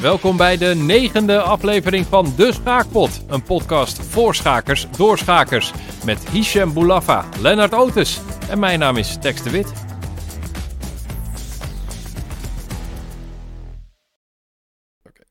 [0.00, 3.24] Welkom bij de negende aflevering van De Schaakpot.
[3.28, 5.72] Een podcast voor schakers, door schakers.
[6.04, 9.72] Met Hichem Boulafa, Lennart Otis en mijn naam is Tex de Wit.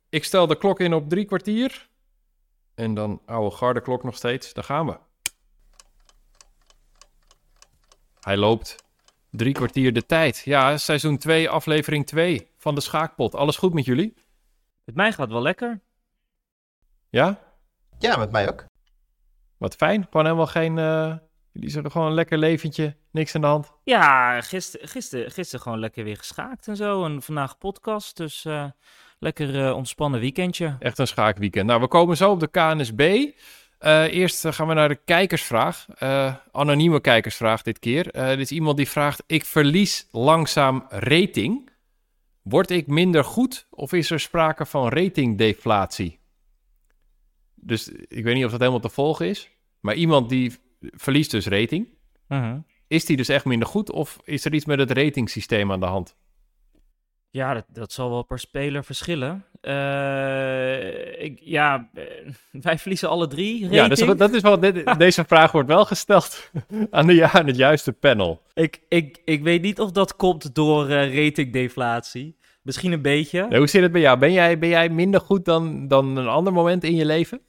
[0.10, 1.90] Ik stel de klok in op drie kwartier.
[2.76, 4.54] En dan oude garde klok nog steeds.
[4.54, 4.98] Daar gaan we.
[8.20, 8.76] Hij loopt
[9.32, 10.42] drie kwartier de tijd.
[10.46, 13.36] Ja, seizoen 2, aflevering 2 van de Schaakpot.
[13.36, 14.28] Alles goed met jullie?
[14.90, 15.82] Met mij gaat het wel lekker.
[17.10, 17.40] Ja?
[18.00, 18.66] Ja, met mij ook.
[19.58, 20.04] Wat fijn.
[20.10, 20.78] Gewoon helemaal geen...
[20.78, 21.16] eh,
[21.52, 22.96] jullie zeggen gewoon een lekker leventje.
[23.12, 23.72] Niks aan de hand.
[23.84, 27.06] Ja, gisteren gister, gister gewoon lekker weer geschaakt en zo.
[27.06, 28.66] En vandaag podcast, dus eh,
[29.20, 30.76] lekker eh, ontspannen weekendje.
[30.80, 31.66] Echt een schaakweekend.
[31.68, 33.32] Nou, we komen zo op de KNSB.
[33.78, 35.86] Eh, eerst gaan we naar de kijkersvraag.
[35.98, 38.12] Eh, anonieme kijkersvraag dit keer.
[38.12, 41.69] Eh dit is iemand die vraagt: Ik verlies langzaam rating.
[42.42, 46.20] Word ik minder goed of is er sprake van ratingdeflatie?
[47.56, 49.50] Dus ik weet niet of dat helemaal te volgen is.
[49.80, 51.88] Maar iemand die verliest dus rating.
[52.28, 52.60] Mhm.
[52.88, 55.86] Is die dus echt minder goed of is er iets met het ratingsysteem aan de
[55.86, 56.16] hand?
[57.32, 59.46] Ja, dat, dat zal wel per speler verschillen.
[59.62, 62.04] Eh, ik, ja, eh,
[62.62, 63.74] wij verliezen alle drie rating.
[63.74, 64.60] Ja, dus dat is wel,
[64.98, 66.52] deze vraag wordt wel gesteld
[66.90, 68.42] aan, de, aan het juiste panel.
[68.54, 72.38] ik, ik, ik weet niet of dat komt door eh, ratingdeflatie.
[72.70, 73.46] Misschien een beetje.
[73.50, 74.18] Ja, hoe zit het bij jou?
[74.18, 77.42] Ben jij, ben jij minder goed dan, dan een ander moment in je leven?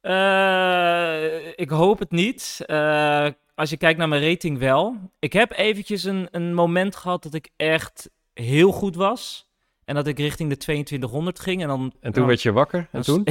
[0.00, 2.62] Eh, ik hoop het niet.
[2.66, 4.96] Eh, als je kijkt naar mijn rating wel.
[5.18, 9.50] Ik heb eventjes een, een moment gehad dat ik echt heel goed was.
[9.84, 11.62] En dat ik richting de 2200 ging.
[11.62, 12.88] En, dan, En toen werd je wakker.
[12.92, 13.26] En toen?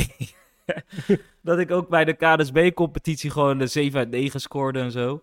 [1.42, 5.22] dat ik ook bij de KDSB-competitie gewoon de 7 uit 9 scoorde en zo.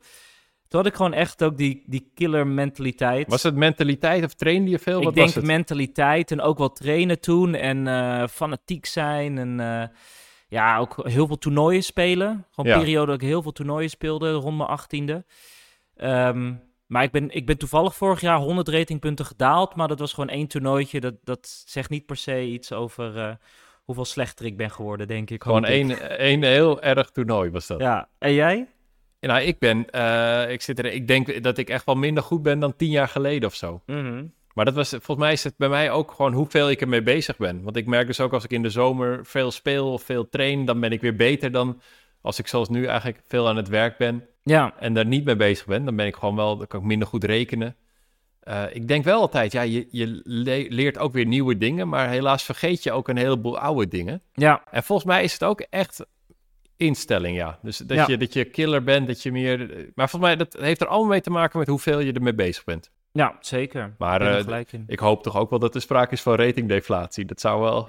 [0.75, 3.29] Toen had ik gewoon echt ook die, die killer mentaliteit.
[3.29, 4.99] Was het mentaliteit of trainde je veel?
[4.99, 5.45] ik Wat denk was het?
[5.45, 9.89] mentaliteit en ook wel trainen toen en eh, fanatiek zijn en eh,
[10.49, 12.47] ja, ook heel veel toernooien spelen.
[12.51, 12.79] Gewoon Ja.
[12.79, 15.25] periode dat ik heel veel toernooien speelde, rond mijn achttiende.
[15.97, 16.53] Ehm
[16.87, 20.29] maar ik ben, ik ben toevallig vorig jaar 100 ratingpunten gedaald, maar dat was gewoon
[20.31, 21.01] één toernooitje.
[21.01, 23.35] Dat, dat zegt niet per se iets over eh,
[23.85, 25.43] hoeveel slechter ik ben geworden, denk ik.
[25.43, 25.71] Gewoon ik.
[25.71, 27.81] één, één heel erg toernooi was dat.
[27.81, 28.69] Ja, en jij?
[29.27, 32.43] Nou, ik ben, eh, ik, zit er, ik denk dat ik echt wel minder goed
[32.43, 33.83] ben dan tien jaar geleden of zo.
[33.87, 34.25] Mhm.
[34.55, 37.37] Maar dat was, volgens mij is het bij mij ook gewoon hoeveel ik ermee bezig
[37.37, 37.63] ben.
[37.63, 40.65] Want ik merk dus ook als ik in de zomer veel speel of veel train,
[40.65, 41.81] dan ben ik weer beter dan
[42.21, 45.37] als ik zoals nu eigenlijk veel aan het werk ben Ja, en daar niet mee
[45.37, 45.85] bezig ben.
[45.85, 47.77] Dan ben ik gewoon wel, dan kan ik minder goed rekenen.
[48.41, 52.09] Eh, ik denk wel altijd, ja, je, je le- leert ook weer nieuwe dingen, maar
[52.09, 54.23] helaas vergeet je ook een heleboel oude dingen.
[54.33, 56.07] ja, En volgens mij is het ook echt
[56.85, 57.59] instelling, ja.
[57.63, 58.05] Dus dat, Ja.
[58.09, 59.59] Je, dat je killer bent, dat je meer...
[59.95, 62.65] Maar volgens mij, dat heeft er allemaal mee te maken met hoeveel je ermee bezig
[62.65, 62.91] bent.
[63.13, 63.95] ja, zeker.
[63.99, 64.81] Maar, Ik eh.
[64.87, 67.25] Ik hoop toch ook wel dat er sprake is van ratingdeflatie.
[67.25, 67.89] Dat zou wel...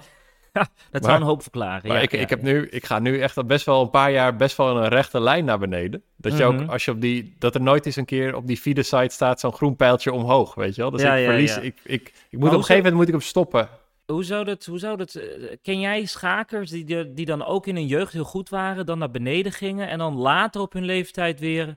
[0.56, 1.88] Dat maar- zou een hoop verklaren.
[1.88, 3.90] Maar ja, ik, ja, ik, heb nu, ik ga nu echt al best wel een
[3.90, 6.02] paar jaar best wel een rechte lijn naar beneden.
[6.16, 6.62] Dat je Mhm.
[6.62, 7.34] ook, als je op die...
[7.38, 10.74] Dat er nooit eens een keer op die feeder-site staat zo'n groen pijltje omhoog, weet
[10.74, 10.90] je wel?
[10.90, 11.56] Dus Ja, ik verlies...
[11.58, 13.68] Ik, ik, ik moet op een gegeven moment moet ik hem stoppen.
[14.06, 17.74] Hoe zou dat, hoe zou dat eh, ken jij schakers die, die dan ook in
[17.74, 21.40] hun jeugd heel goed waren, dan naar beneden gingen en dan later op hun leeftijd
[21.40, 21.76] weer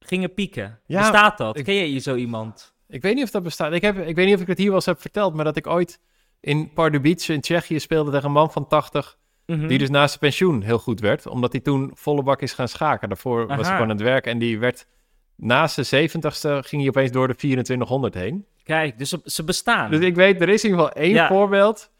[0.00, 0.80] gingen pieken?
[0.86, 1.58] Ja, Bestaat dat?
[1.58, 2.74] ik- Ken je zo iemand?
[2.88, 3.72] Ik weet niet of dat bestaat.
[3.72, 5.56] Ik, heb, ik weet niet of ik het hier wel eens heb verteld, maar dat
[5.56, 6.00] ik ooit
[6.40, 9.66] in Pardubice in Tsjechië speelde tegen een man van 80, Mhm.
[9.66, 12.68] die dus na zijn pensioen heel goed werd, omdat hij toen volle bak is gaan
[12.68, 13.08] schaken.
[13.08, 14.86] Daarvoor was hij gewoon aan het werk en die werd
[15.36, 18.46] na zijn 70ste ging hij opeens door de 2400 heen.
[18.64, 19.90] Kijk, dus ze, ze bestaan.
[19.90, 21.28] Dus ik weet, er is in ieder geval één Ja.
[21.28, 21.90] voorbeeld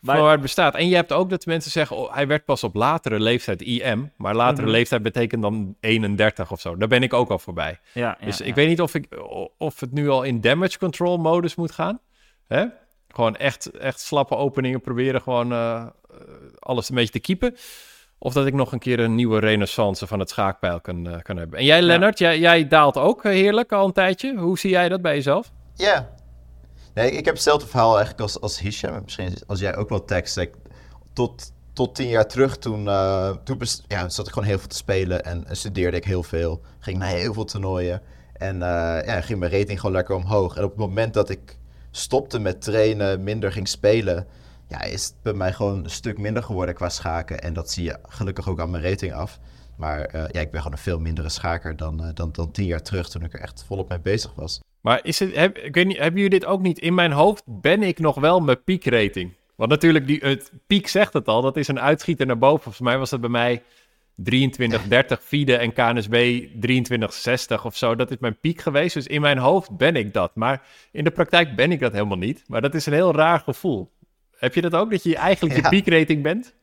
[0.00, 0.74] Maar- van waar het bestaat.
[0.74, 4.12] En je hebt ook dat mensen zeggen, oh, hij werd pas op latere leeftijd IM,
[4.16, 4.70] maar latere Mhm.
[4.70, 6.76] leeftijd betekent dan 31 of zo.
[6.76, 7.78] Daar ben ik ook al voorbij.
[7.92, 8.54] ja, ja, Dus ik ja.
[8.54, 9.06] weet niet of, ik,
[9.58, 12.00] of het nu al in damage control modus moet gaan.
[12.46, 12.64] Hè?
[13.08, 15.86] Gewoon echt, echt slappe openingen proberen gewoon eh, eh,
[16.58, 17.56] alles een beetje te keepen.
[18.18, 21.36] Of dat ik nog een keer een nieuwe renaissance van het schaakpijl kan, eh, kan
[21.36, 21.58] hebben.
[21.58, 24.36] En jij, Lennart, jij, jij daalt ook heerlijk al een tijdje.
[24.36, 25.52] Hoe zie jij dat bij jezelf?
[25.78, 26.08] Ja.
[26.94, 28.94] Nee, ik heb hetzelfde verhaal eigenlijk als, als Hisham.
[28.94, 30.46] En Misschien als jij ook wel tekst.
[31.12, 34.76] Tot, tot tien jaar terug, toen, eh, toen ja, zat ik gewoon heel veel te
[34.76, 35.24] spelen.
[35.24, 36.60] En, en studeerde ik heel veel.
[36.78, 38.02] Ging naar heel veel toernooien.
[38.32, 40.56] En eh, ja, ging mijn rating gewoon lekker omhoog.
[40.56, 41.56] En op het moment dat ik
[41.90, 44.26] stopte met trainen, minder ging spelen...
[44.68, 47.40] Ja, is het bij mij gewoon een stuk minder geworden qua schaken.
[47.40, 49.38] En dat zie je gelukkig ook aan mijn rating af.
[49.78, 52.66] Maar eh, ja, ik ben gewoon een veel mindere schaker dan, eh, dan, dan tien
[52.66, 53.08] jaar terug...
[53.08, 54.60] toen ik er echt volop mee bezig was.
[54.80, 56.78] Maar is het, heb, ik weet niet, hebben jullie dit ook niet?
[56.78, 59.32] In mijn hoofd ben ik nog wel mijn piekrating.
[59.54, 62.62] Want natuurlijk, die, het piek zegt het al, dat is een uitschieter naar boven.
[62.62, 63.62] Volgens mij was dat bij mij
[64.24, 66.12] 2330 FIDE en KNSB
[66.60, 67.96] 2360 of zo.
[67.96, 68.94] Dat is mijn piek geweest.
[68.94, 70.34] Dus in mijn hoofd ben ik dat.
[70.34, 72.44] Maar in de praktijk ben ik dat helemaal niet.
[72.46, 73.90] Maar dat is een heel raar gevoel.
[74.36, 76.54] Heb je dat ook, dat je eigenlijk je piekrating bent?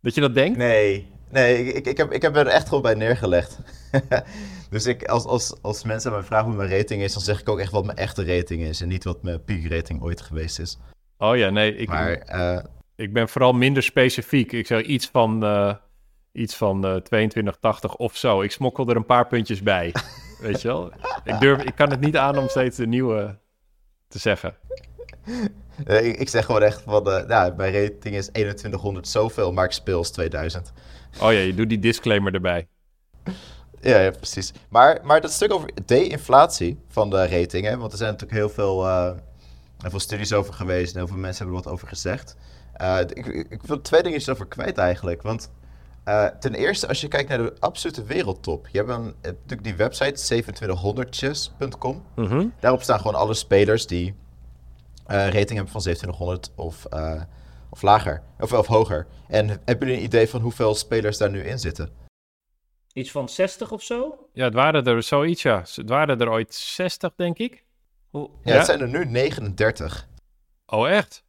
[0.00, 0.58] Dat je dat denkt?
[0.58, 3.58] Nee, nee ik, ik, ik, heb, ik heb er echt gewoon bij neergelegd.
[4.70, 7.48] dus ik, als, als, als mensen mij vragen hoe mijn rating is, dan zeg ik
[7.48, 8.80] ook echt wat mijn echte rating is.
[8.80, 10.78] En niet wat mijn peak rating ooit geweest is.
[11.18, 12.64] Oh ja, nee, ik, Maar eh,
[12.96, 14.52] ik ben vooral minder specifiek.
[14.52, 15.74] Ik zeg iets van, eh,
[16.32, 18.42] iets van eh 2280 of zo.
[18.42, 19.92] Ik smokkel er een paar puntjes bij.
[20.40, 20.92] Weet je wel?
[21.24, 23.38] Ik, durf, ik kan het niet aan om steeds de nieuwe
[24.08, 24.54] te zeggen.
[25.86, 29.98] ik, ik zeg gewoon echt van, nou, mijn rating is 2100 zoveel, maar ik speel
[29.98, 30.72] als 2000.
[31.20, 32.68] Oh ja, je doet die disclaimer erbij.
[33.80, 34.52] Ja, ja precies.
[34.68, 38.50] Maar, maar dat stuk over de-inflatie van de rating, hè, want er zijn natuurlijk heel
[38.50, 39.12] veel, eh,
[39.78, 42.36] heel veel studies over geweest en heel veel mensen hebben er wat over gezegd.
[42.78, 45.22] Eh, ik, ik, wil twee dingetjes over kwijt eigenlijk.
[45.22, 45.50] Want
[46.04, 48.68] eh, ten eerste, als je kijkt naar de absolute wereldtop.
[48.72, 52.02] Je hebt een, natuurlijk die website 2700chess.com.
[52.14, 52.46] Mhm.
[52.60, 54.14] Daarop staan gewoon alle spelers die
[55.06, 56.86] eh, rating hebben van 2700 of,
[57.70, 58.22] of lager.
[58.40, 59.06] Of, of hoger.
[59.28, 61.92] En hebben jullie een idee van hoeveel spelers daar nu in zitten?
[62.92, 64.28] Iets van 60 of zo?
[64.32, 65.62] Ja, het waren er zoiets, ja.
[65.74, 67.64] Het waren er ooit 60, denk ik.
[68.10, 68.56] Hoe- Ja, Ja?
[68.56, 70.08] het zijn er nu 39.
[70.66, 71.22] Oh, echt?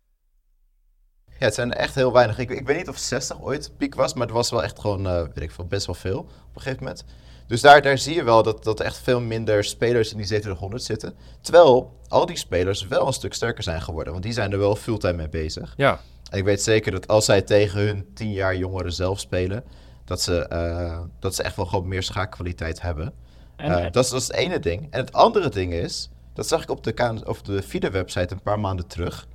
[1.25, 2.37] Ja, het zijn er echt heel weinig.
[2.37, 5.07] Ik, ik weet niet of 60 ooit piek was, maar het was wel echt gewoon,
[5.07, 7.03] eh, weet ik veel, best wel veel op een gegeven moment.
[7.47, 10.25] Dus daar, daar zie je wel dat, dat er echt veel minder spelers in die
[10.25, 11.15] 2700 zitten.
[11.41, 14.75] Terwijl al die spelers wel een stuk sterker zijn geworden, want die zijn er wel
[14.75, 15.73] fulltime mee bezig.
[15.77, 15.99] Ja.
[16.31, 19.63] Ik weet zeker dat als zij tegen hun 10 jaar jongeren zelf spelen,
[20.05, 23.13] dat ze, eh, dat ze echt wel gewoon meer schaakkwaliteit hebben.
[23.55, 24.87] En, Eh, dat, is, dat is het ene ding.
[24.89, 28.59] En het andere ding is, dat zag ik op de, of de FIDE-website een paar
[28.59, 29.27] maanden terug.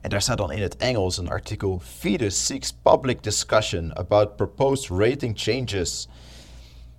[0.00, 4.98] En daar staat dan in het Engels een artikel: FIDE seeks public discussion about proposed
[4.98, 6.08] rating changes.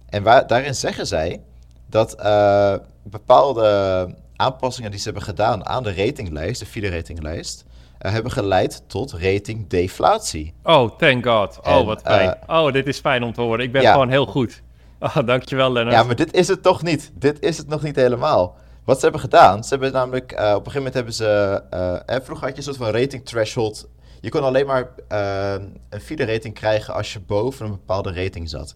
[0.09, 1.41] En waar, daarin zeggen zij
[1.85, 7.65] dat eh, bepaalde aanpassingen die ze hebben gedaan aan de ratinglijst, de FIDE-ratinglijst,
[7.97, 10.53] hebben geleid tot ratingdeflatie.
[10.63, 11.59] Oh, thank god.
[11.63, 12.35] Oh, En, wat fijn.
[12.47, 13.59] eh, oh, dit is fijn om te horen.
[13.65, 13.91] Ik ben ja.
[13.91, 14.61] gewoon heel goed.
[14.99, 15.95] Oh, dankjewel, Lennart.
[15.97, 17.11] Ja, maar dit is het toch niet.
[17.13, 18.55] Dit is het nog niet helemaal.
[18.85, 21.93] Wat ze hebben gedaan, ze hebben namelijk, eh, op een gegeven moment hebben ze, eh,
[22.15, 23.87] eh, vroeger had je een soort van rating threshold.
[24.21, 25.53] Je kon alleen maar eh,
[25.89, 28.75] een FIDE rating krijgen als je boven een bepaalde rating zat.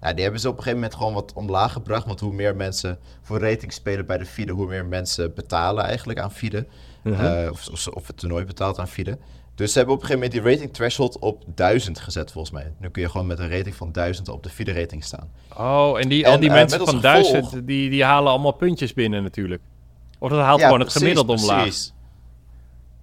[0.00, 2.56] Nou, die hebben ze op een gegeven moment gewoon wat omlaag gebracht, want hoe meer
[2.56, 6.66] mensen voor rating spelen bij de FIDE, hoe meer mensen betalen eigenlijk aan FIDE.
[7.02, 7.24] Mhm.
[7.24, 9.18] Eh, of, of, het toernooi betaalt aan FIDE.
[9.54, 12.72] Dus ze hebben op een gegeven moment die rating threshold op 1000 gezet volgens mij.
[12.78, 15.30] Nu kun je gewoon met een rating van 1000 op de FIDE rating staan.
[15.56, 18.94] Oh, en die, En, al die eh, mensen van gevolg- die, die halen allemaal puntjes
[18.94, 19.62] binnen natuurlijk.
[20.18, 21.62] Of dat haalt Ja, gewoon het precies, gemiddelde omlaag.
[21.62, 21.92] precies.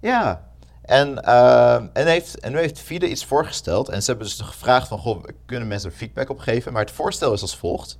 [0.00, 0.45] Ja,
[0.86, 3.88] en, eh, en, heeft, en nu heeft FIDE iets voorgesteld.
[3.88, 6.72] En ze hebben dus gevraagd van, goh, kunnen mensen feedback op geven?
[6.72, 7.98] Maar het voorstel is als volgt.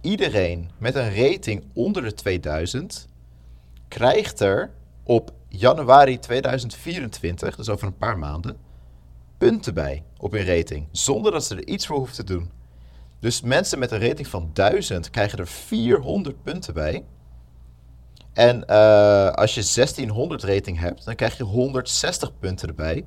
[0.00, 3.08] Iedereen met een rating onder de 2000
[3.88, 4.70] krijgt er
[5.02, 8.56] op januari 2024, dus over een paar maanden,
[9.38, 10.88] punten bij op hun rating.
[10.92, 12.50] Zonder dat ze er iets voor hoeven te doen.
[13.20, 17.04] Dus mensen met een rating van 1000 krijgen er 400 punten bij.
[18.40, 23.06] En eh, als je 1600 rating hebt, dan krijg je 160 punten erbij.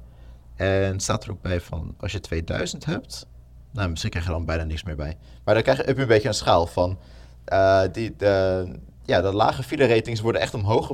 [0.55, 3.27] En staat er ook bij van, als je 2000 hebt,
[3.71, 5.17] nou misschien krijg je dan bijna niks meer bij.
[5.43, 6.99] Maar dan krijg je, een beetje een schaal van,
[7.45, 8.65] eh, die, de,
[9.05, 10.93] ja, de lage FIDE ratings worden echt omhoog,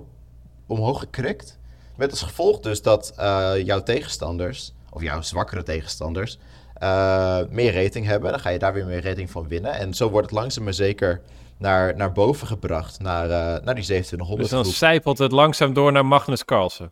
[0.67, 1.57] omhoog gekrikt.
[1.95, 6.37] Met als gevolg dus dat eh, jouw tegenstanders, of jouw zwakkere tegenstanders,
[7.49, 8.31] meer rating hebben.
[8.31, 9.73] Dan ga je daar weer meer rating van winnen.
[9.73, 11.21] En zo wordt het langzaam maar zeker
[11.59, 14.75] naar, naar boven gebracht, naar, eh, naar die 2700 Dus dan groep.
[14.75, 16.91] zijpelt het langzaam door naar Magnus Carlsen.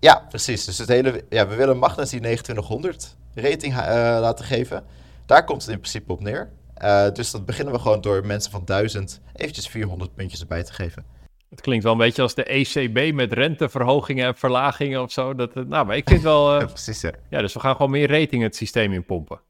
[0.00, 0.64] Ja, precies.
[0.64, 3.84] Dus het hele, ja, we willen Magnus die 2900 rating eh,
[4.20, 4.84] laten geven.
[5.26, 6.50] Daar komt het in principe op neer.
[6.74, 10.72] Eh, dus dat beginnen we gewoon door mensen van 1000 eventjes 400 puntjes erbij te
[10.72, 11.04] geven.
[11.50, 15.34] Het klinkt wel een beetje als de ECB met renteverhogingen en verlagingen of zo.
[15.34, 16.58] Dat, nou, maar ik vind wel...
[16.60, 17.00] Ja, precies.
[17.00, 17.10] Ja.
[17.30, 19.40] ja, dus we gaan gewoon meer rating het systeem in pompen.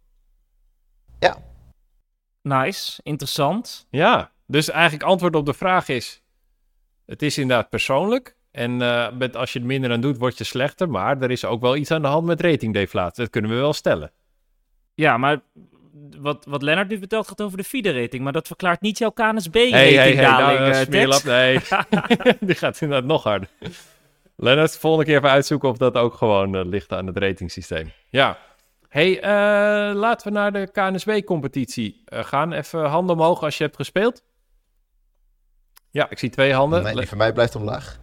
[1.19, 1.37] ja,
[2.47, 3.87] Nice, interessant.
[3.91, 6.23] Ja, dus eigenlijk antwoord op de vraag is...
[7.07, 8.37] Het is inderdaad persoonlijk.
[8.51, 10.89] En eh, met, als je er minder aan doet, word je slechter.
[10.89, 13.23] Maar er is ook wel iets aan de hand met ratingdeflatie.
[13.23, 14.13] Dat kunnen we wel stellen.
[14.95, 15.41] Ja, maar
[16.19, 19.75] wat, wat Lennart nu vertelt gaat over de FIDE-rating, maar dat verklaart niet jouw KNSB-rating,
[19.75, 21.61] Hey, hey, hey, nou, daling, eh, eh, smeerlap, nee.
[22.49, 23.49] Die gaat inderdaad nog harder.
[24.37, 27.93] Lennart, volgende keer even uitzoeken of dat ook gewoon ligt aan het ratingsysteem.
[28.09, 28.39] Ja.
[28.97, 32.53] Hey, eh, laten we naar de KNSB-competitie eh, gaan.
[32.53, 34.23] Even handen omhoog als je hebt gespeeld.
[35.91, 36.83] Ja, ik zie twee handen.
[36.83, 38.01] nee, die van mij blijft omlaag.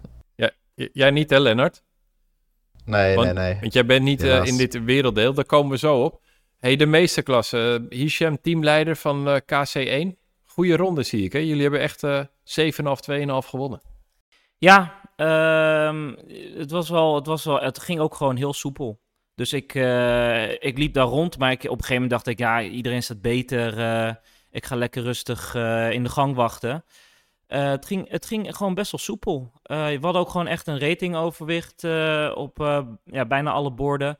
[0.75, 1.83] J- jij niet, hè, Lennart?
[2.85, 3.57] Nee, Want- nee, nee.
[3.59, 5.33] Want jij bent niet eh, in dit werelddeel.
[5.33, 6.21] Daar komen we zo op.
[6.59, 7.87] hey, de meesterklasse.
[7.91, 10.19] Uh, Hisham, teamleider van eh, KC1.
[10.43, 11.39] Goeie ronde zie ik, hè?
[11.39, 13.81] Jullie hebben echt eh 7,5, 2,5 gewonnen.
[14.57, 16.13] Ja, ehm,
[16.57, 18.99] het, was wel, het, was wel, het ging ook gewoon heel soepel.
[19.35, 22.39] Dus ik, eh, ik liep daar rond, maar ik, op een gegeven moment dacht ik,
[22.39, 23.79] ja, iedereen staat beter.
[23.79, 24.13] eh,
[24.51, 26.85] ik ga lekker rustig eh, in de gang wachten.
[27.47, 29.51] Het, ging, het ging gewoon best wel soepel.
[29.63, 31.83] We hadden ook gewoon echt een ratingoverwicht
[32.35, 32.57] op
[33.05, 34.17] ja, bijna alle borden.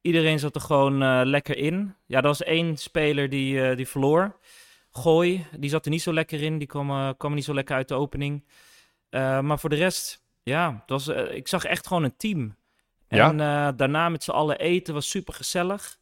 [0.00, 1.94] Iedereen zat er gewoon lekker in.
[2.06, 4.38] Ja, er was één speler die, die verloor.
[4.90, 6.58] Gooi, die zat er niet zo lekker in.
[6.58, 8.44] Die kwam, kwam niet zo lekker uit de opening.
[9.10, 12.56] Maar voor de rest, ja, het was, ik zag echt gewoon een team.
[13.08, 15.96] En eh, daarna met z'n allen eten was super gezellig.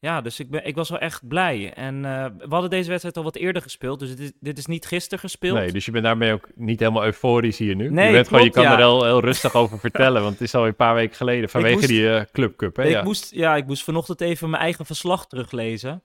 [0.00, 1.72] Ja, dus ik, ben, ik was wel echt blij.
[1.74, 3.98] En eh, we hadden deze wedstrijd al wat eerder gespeeld.
[3.98, 5.58] Dus dit is, dit is niet gisteren gespeeld.
[5.58, 7.90] Nee, dus je bent daarmee ook niet helemaal euforisch hier nu.
[7.90, 8.72] Nee, je, bent gewoon, je kan ja.
[8.72, 11.74] er heel, heel rustig over vertellen, want het is al een paar weken geleden vanwege
[11.74, 12.76] moest- die eh, Club Cup.
[12.76, 12.82] Hè?
[12.84, 13.02] ik, Ja.
[13.02, 16.02] moest, ja, ik moest vanochtend even mijn eigen verslag teruglezen.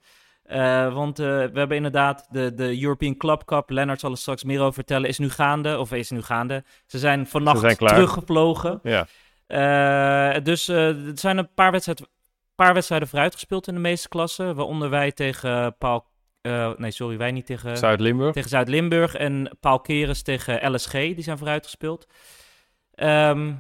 [0.94, 3.70] Want we hebben inderdaad de, de European Club Cup.
[3.70, 5.10] Lennart zal er straks meer over vertellen.
[5.10, 5.80] Is nu gaande.
[5.80, 6.64] Of is nu gaande.
[6.86, 7.94] Ze zijn vannacht zijn klaar.
[7.94, 8.80] teruggevlogen.
[8.84, 9.08] Ja.
[9.48, 12.08] Eh, dus eh, er zijn een paar wedstrijden,
[12.56, 14.56] paar wedstrijden vooruit gespeeld in de meeste klassen.
[14.56, 16.06] Waaronder wij tegen Paul...
[16.42, 17.78] eh, nee, sorry, wij niet tegen...
[17.78, 18.34] Zuid-Limburg.
[18.34, 22.08] tegen Zuid-Limburg en Paul Keres tegen LSG, die zijn vooruitgespeeld.
[22.94, 23.52] Ehm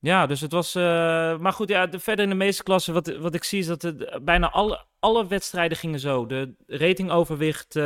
[0.00, 0.74] ja, dus het was...
[0.74, 3.82] maar goed, ja, de, verder in de meeste klassen, wat, wat ik zie is dat
[3.82, 6.26] het, bijna alle, alle wedstrijden gingen zo.
[6.26, 7.76] De ratingoverwicht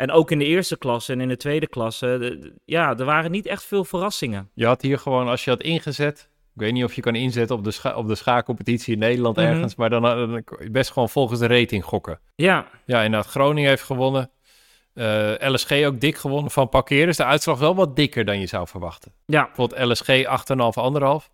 [0.00, 2.16] en ook in de eerste klasse en in de tweede klasse.
[2.20, 4.50] de- ja, er waren niet echt veel verrassingen.
[4.54, 6.29] Je had hier gewoon, als je had ingezet,
[6.60, 9.36] ik weet niet of je kan inzetten op de, scha op de schaakcompetitie in Nederland
[9.36, 9.46] Mhm.
[9.46, 10.02] ergens, maar dan,
[10.60, 12.20] je best gewoon volgens de rating gokken.
[12.34, 14.30] Ja, Ja, inderdaad, Groningen heeft gewonnen.
[14.94, 17.06] Eh, LSG ook dik gewonnen van Parkeren.
[17.06, 19.12] Dus de uitslag wel wat dikker dan je zou verwachten.
[19.26, 21.30] ja, Bijvoorbeeld LSG 8,5, 1,5.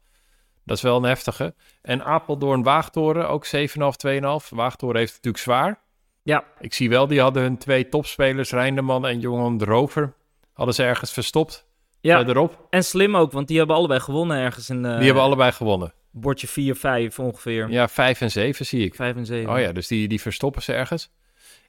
[0.64, 1.54] Dat is wel een heftige.
[1.82, 4.48] En Apeldoorn Waagtoren ook 7,5, 2,5.
[4.50, 5.80] Waagtoren heeft het natuurlijk zwaar.
[6.22, 6.44] ja.
[6.60, 10.14] Ik zie wel, die hadden hun twee topspelers, Reindeman en Johan de Rover,
[10.52, 11.65] hadden ze ergens verstopt.
[12.06, 12.16] Ja.
[12.16, 12.66] Verderop.
[12.70, 15.92] En slim ook, want die hebben allebei gewonnen ergens in eh Die hebben allebei gewonnen.
[16.10, 17.70] bordje 4, 5 ongeveer.
[17.70, 18.94] Ja, 5 en 7 zie ik.
[18.94, 19.52] 5 en 7.
[19.52, 21.10] Oh ja, dus die, die verstoppen ze ergens.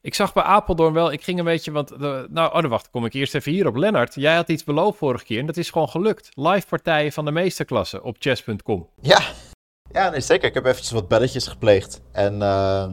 [0.01, 2.89] Ik zag bij Apeldoorn wel, ik ging een beetje, want, eh, nou, oh, dan wacht,
[2.89, 3.75] kom ik eerst even hier op.
[3.75, 6.29] Lennart, jij had iets beloofd vorige keer en dat is gewoon gelukt.
[6.33, 8.89] Live partijen van de meesterklasse op chess.com.
[9.01, 9.21] Ja,
[9.91, 10.47] ja nee, zeker.
[10.47, 12.01] Ik heb eventjes wat belletjes gepleegd.
[12.11, 12.87] En, eh,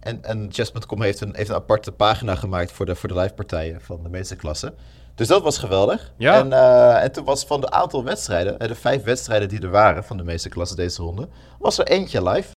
[0.00, 3.34] en, en Chess.com heeft een, heeft een aparte pagina gemaakt voor de, voor de live
[3.34, 4.74] partijen van de meesterklasse.
[5.14, 6.12] Dus dat was geweldig.
[6.16, 6.38] Ja.
[6.38, 9.70] En, eh, en toen was van de aantal wedstrijden, eh, de vijf wedstrijden die er
[9.70, 11.28] waren van de meesterklasse deze ronde,
[11.58, 12.48] was er eentje live.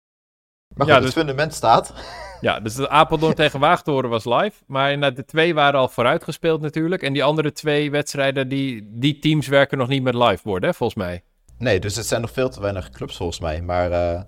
[0.76, 1.94] Maar goed, Ja, het dus- fundament staat.
[2.42, 4.64] Ja, dus de Apeldoorn tegen Waagtoren was live.
[4.68, 7.02] Maar de twee waren al vooruitgespeeld natuurlijk.
[7.02, 10.76] En die andere twee wedstrijden, die, die teams werken nog niet met live worden, hè,
[10.76, 11.24] volgens mij.
[11.58, 13.62] Nee, dus het zijn nog veel te weinig clubs volgens mij.
[13.62, 14.22] Maar, eh,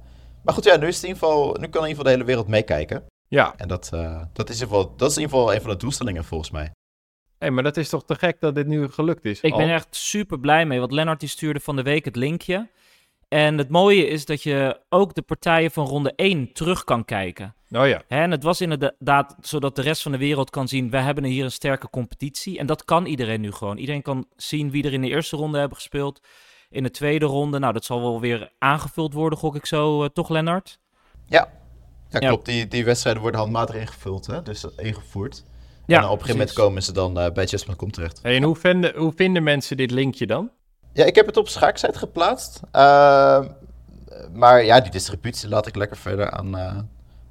[0.43, 2.09] maar goed, ja, nu, is het in ieder geval, nu kan in ieder geval de
[2.09, 3.03] hele wereld meekijken.
[3.27, 3.89] Ja, En dat,
[4.33, 6.51] dat, is in ieder geval, dat is in ieder geval een van de doelstellingen volgens
[6.51, 6.71] mij.
[7.39, 9.41] Hey, maar dat is toch te gek dat dit nu gelukt is.
[9.41, 9.58] Ik al.
[9.58, 12.69] ben echt super blij mee, want Lennart die stuurde van de week het linkje.
[13.27, 17.55] En het mooie is dat je ook de partijen van ronde 1 terug kan kijken.
[17.72, 20.89] Oh ja, Hè, en het was inderdaad zodat de rest van de wereld kan zien,
[20.89, 22.58] we hebben hier een sterke competitie.
[22.60, 23.77] En dat kan iedereen nu gewoon.
[23.77, 26.22] Iedereen kan zien wie er in de eerste ronde hebben gespeeld.
[26.69, 30.10] In de tweede ronde, nou dat zal wel weer aangevuld worden, gok ik zo, eh,
[30.13, 30.79] toch Lennart?
[31.25, 31.50] Ja,
[32.10, 32.19] Ja.
[32.19, 32.46] klopt.
[32.46, 34.41] Die, die wedstrijden worden handmatig ingevuld, hè?
[34.41, 35.43] dus ingevoerd.
[35.89, 36.63] Ja, en op een gegeven moment precies.
[36.63, 38.19] komen ze dan eh, bij Chess.com terecht.
[38.24, 40.50] hey, en hoe vinden, hoe vinden mensen dit linkje dan?
[40.93, 42.60] Ja, ik heb het op schaaksite geplaatst.
[42.72, 43.48] Ehm,
[44.34, 46.77] maar ja, die distributie laat ik lekker verder aan, eh,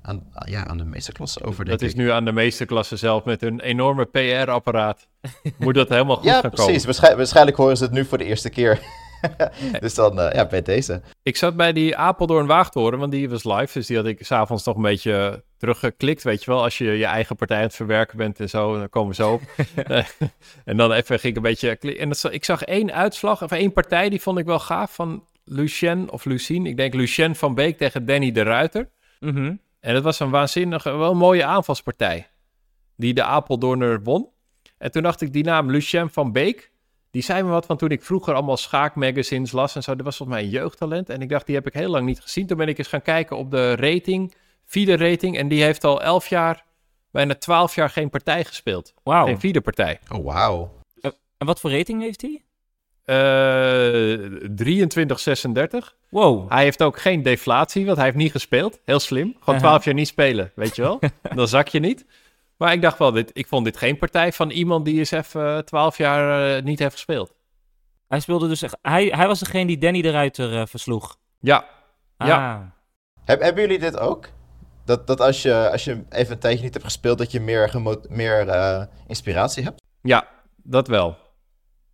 [0.03, 2.01] aan, ja, aan de meesterklasse over, denk Dat is ik.
[2.01, 5.07] nu aan de meesterklasse zelf met een enorme PR-apparaat.
[5.59, 6.67] Moet dat helemaal goed Ja, gaan precies.
[6.67, 6.85] komen.
[6.85, 8.81] Waarschijn- waarschijnlijk horen ze het nu voor de eerste keer.
[9.81, 11.01] dus dan, eh, ja, bij deze.
[11.23, 13.79] Ik zat bij die Apeldoorn Waagtoren, want die was live.
[13.79, 16.23] Dus die had ik s'avonds nog een beetje teruggeklikt.
[16.23, 18.89] Weet je wel, als je je eigen partij aan het verwerken bent en zo, dan
[18.89, 19.43] komen we zo op.
[19.89, 20.05] Eh,
[20.65, 21.97] en dan even ging ik een beetje...
[21.97, 24.95] En dat, ik zag één uitslag, of één partij, die vond ik wel gaaf.
[24.95, 26.67] Van Lucien of Lucien.
[26.67, 28.91] Ik denk Lucien van Beek tegen Danny de Ruiter.
[29.21, 29.55] Mhm.
[29.81, 32.29] En dat was een waanzinnige, wel een mooie aanvalspartij.
[32.97, 34.29] Die de Apeldoorner won.
[34.79, 36.73] En toen dacht ik, die naam Lucien van Beek,
[37.11, 39.95] die zei me wat van toen ik vroeger allemaal schaakmagazines las en zo.
[39.97, 41.09] Dat was volgens mij een jeugdtalent.
[41.09, 42.47] En ik dacht, die heb ik heel lang niet gezien.
[42.47, 44.35] Toen ben ik eens gaan kijken op de rating,
[44.65, 45.39] FIDE rating.
[45.39, 46.65] En die heeft al elf jaar,
[47.11, 48.95] bijna twaalf jaar geen partij gespeeld.
[49.03, 49.27] Wauw.
[49.27, 49.99] Geen FIDE partij.
[50.13, 50.77] Oh, wauw.
[51.39, 52.43] En wat voor rating heeft hij?
[53.05, 53.15] Eh
[54.55, 55.97] 23, 36.
[56.09, 56.51] Wow.
[56.51, 58.81] Hij heeft ook geen deflatie, want hij heeft niet gespeeld.
[58.85, 59.37] Heel slim.
[59.39, 59.69] Gewoon Aha.
[59.69, 60.99] 12 jaar niet spelen, weet je wel.
[61.35, 62.05] Dan zak je niet.
[62.59, 65.65] Maar ik dacht wel, dit, ik vond dit geen partij van iemand die eens even
[65.65, 67.35] 12 jaar eh, niet heeft gespeeld.
[68.09, 71.17] Hij speelde dus echt, hij, hij was degene die Danny de Ruiter eh, versloeg.
[71.41, 71.65] Ja,
[72.19, 72.55] Ja.
[72.55, 72.61] Ah.
[73.25, 74.29] Heb, hebben jullie dit ook?
[74.85, 77.99] Dat, dat als, je, als je even een tijdje niet hebt gespeeld, dat je meer,
[78.09, 79.83] meer eh, inspiratie hebt?
[80.03, 81.09] ja, dat wel.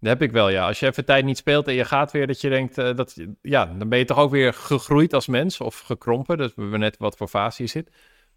[0.01, 0.67] Dat heb ik wel, ja.
[0.67, 3.17] Als je even tijd niet speelt en je gaat weer, dat je denkt, eh, dat,
[3.43, 6.37] ja, dan ben je toch ook weer gegroeid als mens of gekrompen.
[6.37, 7.91] Dus we hebben net wat voor fase je zit.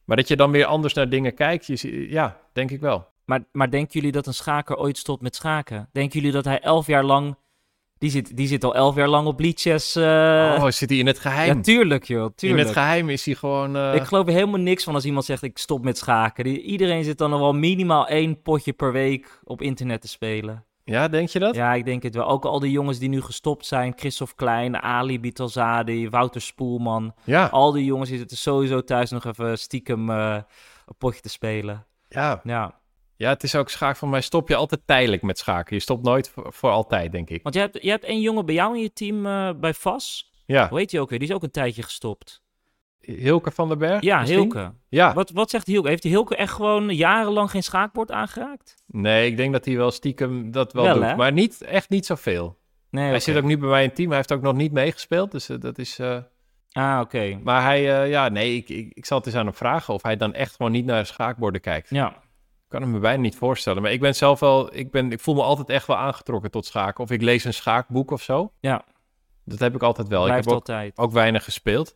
[0.07, 3.07] Maar dat je dan weer anders naar dingen kijkt, je, ja, denk ik wel.
[3.25, 5.89] Maar, maar denken jullie dat een schaker ooit stopt met schaken?
[5.91, 7.35] Denken jullie dat hij elf jaar lang...
[7.97, 9.95] Die zit, die zit al elf jaar lang op liedjes.
[9.95, 10.03] eh
[10.59, 11.55] oh, zit hij in het geheim?
[11.55, 12.61] ja, tuurlijk joh, in tuurlijk.
[12.67, 13.75] het geheim is hij gewoon...
[13.75, 16.47] eh, Ik geloof er helemaal niks van als iemand zegt ik stop met schaken.
[16.47, 20.65] Iedereen zit dan nog wel minimaal één potje per week op internet te spelen.
[20.89, 21.56] Ja, denk je dat?
[21.56, 22.27] Ja, ik denk het wel.
[22.27, 23.94] Ook al die jongens die nu gestopt zijn.
[23.96, 27.13] Christophe Klein, Ali Bitalzadi, Wouter Spoelman.
[27.24, 30.34] Ja, Al die jongens die zitten sowieso thuis nog even stiekem eh,
[30.86, 31.86] een potje te spelen.
[32.10, 32.41] ja.
[32.44, 32.79] Ja,
[33.15, 33.96] ja, het is ook schaak.
[33.98, 35.75] Van mij stop je altijd tijdelijk met schaken.
[35.75, 37.44] Je stopt nooit voor, voor altijd, denk ik.
[37.44, 40.32] want je hebt, je hebt één jongen bij jou in je team eh, bij VAS.
[40.46, 41.20] Ja, Hoe heet die ook weer?
[41.20, 42.41] Die is ook een tijdje gestopt.
[43.01, 44.01] Hilke van den Berg?
[44.01, 44.39] Ja, misschien?
[44.39, 44.74] Hilke.
[44.89, 45.88] Ja, Wat, wat zegt Hilke?
[45.88, 48.75] Heeft die Hilke echt gewoon jarenlang geen schaakbord aangeraakt?
[48.86, 51.04] nee, ik denk dat hij wel stiekem dat wel, Wel, doet.
[51.04, 51.16] hè?
[51.16, 52.58] Maar niet, echt niet zoveel.
[52.89, 54.08] Nee, Hij zit ook nu bij mij in team.
[54.08, 55.32] Hij heeft ook nog niet meegespeeld.
[55.32, 56.00] Dus eh, dat is.
[56.00, 56.18] eh,
[56.72, 57.39] Ah, oké.
[57.44, 60.01] Maar hij, eh, ja, nee, ik, ik, ik zal het eens aan hem vragen of
[60.04, 61.89] hij dan echt gewoon niet naar de schaakborden kijkt.
[61.89, 62.10] Ja.
[62.10, 63.82] Ik kan het me bijna niet voorstellen.
[63.82, 66.66] Maar ik ben zelf wel, ik, ben, ik voel me altijd echt wel aangetrokken tot
[66.66, 67.04] schaken.
[67.04, 68.51] Of ik lees een schaakboek of zo.
[68.60, 68.84] Ja.
[69.46, 70.24] Dat heb ik altijd wel.
[70.24, 70.98] Blijft ik heb ook, altijd.
[70.98, 71.96] ook weinig gespeeld.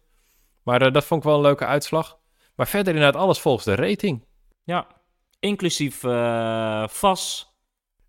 [0.64, 2.18] Maar eh, dat vond ik wel een leuke uitslag.
[2.56, 4.26] Maar verder inderdaad alles volgens de rating.
[4.64, 4.88] Ja.
[5.40, 7.52] Inclusief eh VAS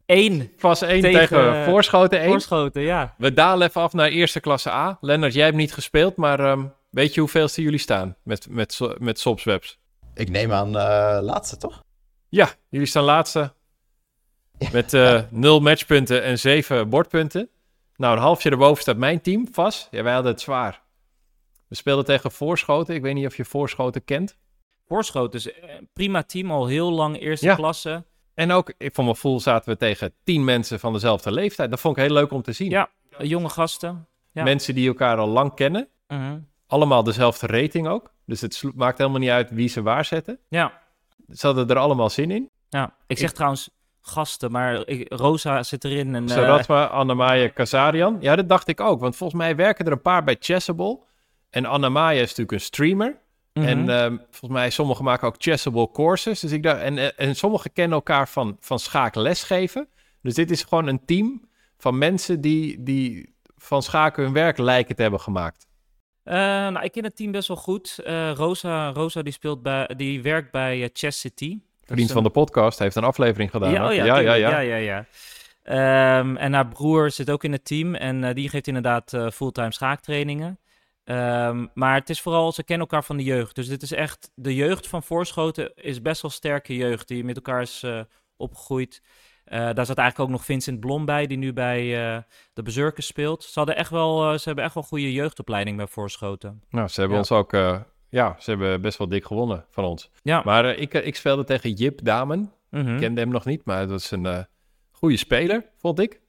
[0.07, 2.31] 1 Fase 1 Tegen, tegen, Voorschoten 1.
[2.31, 3.15] voorschoten, ja.
[3.19, 4.99] We dalen even af naar eerste klasse A.
[5.01, 9.21] Lennart, jij hebt niet gespeeld, maar ehm, weet je hoeveelste jullie staan met, met, met
[9.21, 9.79] Sobswebs?
[10.15, 11.83] Ik neem aan eh, laatste, toch?
[12.29, 13.53] Ja, jullie staan laatste.
[14.73, 17.49] Met eh nul matchpunten en zeven bordpunten.
[17.97, 19.89] Nou, een halfje erboven staat mijn team vast.
[19.91, 20.82] Ja, wij hadden het zwaar.
[21.73, 22.95] We speelden tegen Voorschoten.
[22.95, 24.37] Ik weet niet of je Voorschoten kent.
[24.89, 27.55] Voorschoten is eh, prima team, al heel lang eerste Ja.
[27.55, 28.05] klasse.
[28.35, 31.71] En ook, ik, voor mijn gevoel, zaten we tegen tien mensen van dezelfde leeftijd.
[31.71, 32.71] Dat vond ik heel leuk om te zien.
[32.71, 32.91] Ja.
[33.11, 34.09] Eh, jonge gasten.
[34.33, 34.43] ja.
[34.43, 35.89] Mensen die elkaar al lang kennen.
[36.09, 36.39] Mhm.
[36.67, 38.13] Allemaal dezelfde rating ook.
[38.27, 40.39] Dus het maakt helemaal niet uit wie ze waar zetten.
[40.49, 40.81] Ja.
[41.29, 42.51] Ze hadden er allemaal zin in.
[42.69, 42.97] ja.
[43.07, 46.15] Ik zeg trouwens gasten, maar ik, Rosa zit erin.
[46.15, 48.17] En, eh, Saratma, Annamaya, Kazarian.
[48.21, 49.01] Ja, dat dacht ik ook.
[49.01, 50.99] Want volgens mij werken er een paar bij Chessable.
[51.53, 53.19] En Annamaya is natuurlijk een streamer.
[53.53, 53.67] mhm.
[53.67, 56.41] En ehm, volgens mij, sommigen maken ook Chessable courses.
[56.41, 59.89] Dus ik dacht, en, en, en sommigen kennen elkaar van, van schaak lesgeven.
[60.23, 64.97] Dus dit is gewoon een team van mensen die, die van schaken hun werk lijken
[64.97, 65.67] te hebben gemaakt.
[66.23, 67.99] Eh, nou, ik ken het team best wel goed.
[67.99, 71.59] Eh, Rosa, Rosa die, speelt bij, die werkt bij eh, Chess City.
[71.85, 73.73] Vriend Dus, van de podcast heeft een aflevering gedaan.
[73.73, 74.51] Ja, oh ja, ja, ja, ja.
[74.51, 75.07] ja, ja, ja.
[75.63, 79.31] Ehm, en haar broer zit ook in het team en eh, die geeft inderdaad eh,
[79.31, 80.59] fulltime schaaktrainingen.
[81.05, 83.55] Ehm, maar het is vooral, ze kennen elkaar van de jeugd.
[83.55, 87.37] Dus dit is echt, de jeugd van Voorschoten is best wel sterke jeugd die met
[87.37, 88.01] elkaar is eh,
[88.37, 89.03] opgegroeid.
[89.45, 91.81] Eh, daar zat eigenlijk ook nog Vincent Blom bij, die nu bij
[92.15, 93.43] eh, de Berserkers speelt.
[93.45, 96.63] Ze, hadden echt wel, ze hebben echt wel goede jeugdopleiding bij Voorschoten.
[96.71, 97.23] Nou, ze hebben Ja.
[97.23, 97.51] ons ook...
[98.09, 100.11] ja, ze hebben best wel dik gewonnen van ons.
[100.23, 102.53] Ja, Maar ik, ik speelde tegen Jip Damen.
[102.71, 102.93] mhm.
[102.95, 104.47] Ik kende hem nog niet, maar dat is een
[104.91, 106.21] goede speler, vond ik.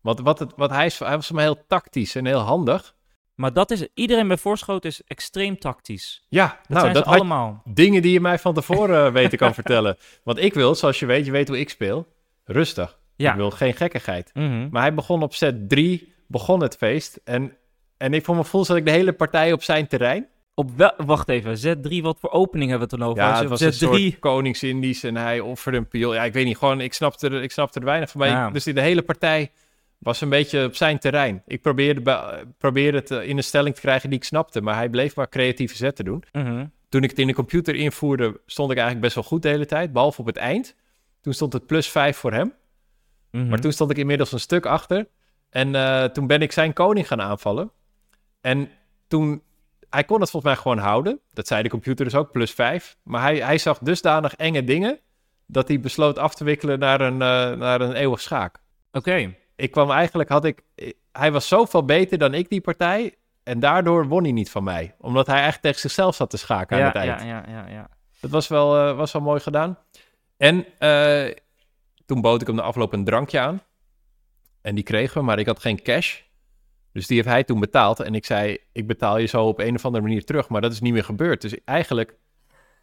[0.00, 2.94] Want wat het, wat hij, is, hij was voor mij heel tactisch en heel handig.
[3.40, 6.26] Maar dat is, iedereen bij Voorschoten is extreem tactisch.
[6.28, 7.62] Ja, Dat nou, zijn dat allemaal.
[7.64, 9.96] dingen die je mij van tevoren eh, weten kan vertellen.
[10.24, 12.06] Want ik wil, zoals je weet, je weet hoe ik speel,
[12.44, 12.98] rustig.
[13.16, 13.30] Ja.
[13.30, 14.30] Ik wil geen gekkigheid.
[14.34, 14.68] Mhm.
[14.70, 17.20] Maar hij begon op set 3, begon het feest.
[17.24, 17.56] En,
[17.96, 20.28] en ik voor mijn gevoel zat ik de hele partij op zijn terrein.
[20.54, 23.22] Op wel, wacht even, Z3, wat voor opening hebben we het dan over?
[23.22, 23.76] Ja, het was een Z3...
[23.76, 26.14] soort koningsindisch en hij offerde een piel.
[26.14, 28.20] Ja, ik weet niet, gewoon, ik snapte er, ik snapte er weinig van.
[28.20, 28.46] Maar Ja.
[28.46, 29.50] ik- dus die de hele partij
[30.00, 31.42] was een beetje op zijn terrein.
[31.46, 35.16] Ik probeerde, probeerde het in een stelling te krijgen die ik snapte, maar hij bleef
[35.16, 36.24] maar creatieve zetten doen.
[36.32, 36.66] Mhm.
[36.88, 39.66] Toen ik het in de computer invoerde, stond ik eigenlijk best wel goed de hele
[39.66, 40.74] tijd, behalve op het eind.
[41.20, 42.54] Toen stond het plus 5 voor hem,
[43.30, 43.48] Mhm.
[43.48, 45.08] maar toen stond ik inmiddels een stuk achter.
[45.50, 47.70] En eh, toen ben ik zijn koning gaan aanvallen.
[48.40, 48.68] En
[49.08, 49.42] toen,
[49.90, 51.20] hij kon het volgens mij gewoon houden.
[51.32, 52.96] Dat zei de computer dus ook, plus 5.
[53.02, 54.98] Maar hij, hij zag dusdanig enge dingen,
[55.46, 58.58] dat hij besloot af te wikkelen naar een, eh, naar een eeuwig schaak.
[58.92, 60.62] Oké, Ik kwam eigenlijk, had ik,
[61.12, 63.14] hij was zoveel beter dan ik die partij.
[63.42, 64.94] En daardoor won hij niet van mij.
[64.98, 67.20] Omdat hij eigenlijk tegen zichzelf zat te schaken aan ja, het eind.
[67.20, 67.88] ja, ja, ja, ja.
[68.20, 69.78] Dat was wel, eh, was wel mooi gedaan.
[70.36, 71.34] En eh,
[72.06, 73.62] toen bood ik hem de afloop een drankje aan.
[74.60, 76.20] En die kregen we, maar ik had geen cash.
[76.92, 78.00] Dus die heeft hij toen betaald.
[78.00, 80.48] En ik zei, ik betaal je zo op een of andere manier terug.
[80.48, 81.40] Maar dat is niet meer gebeurd.
[81.40, 82.18] Dus eigenlijk,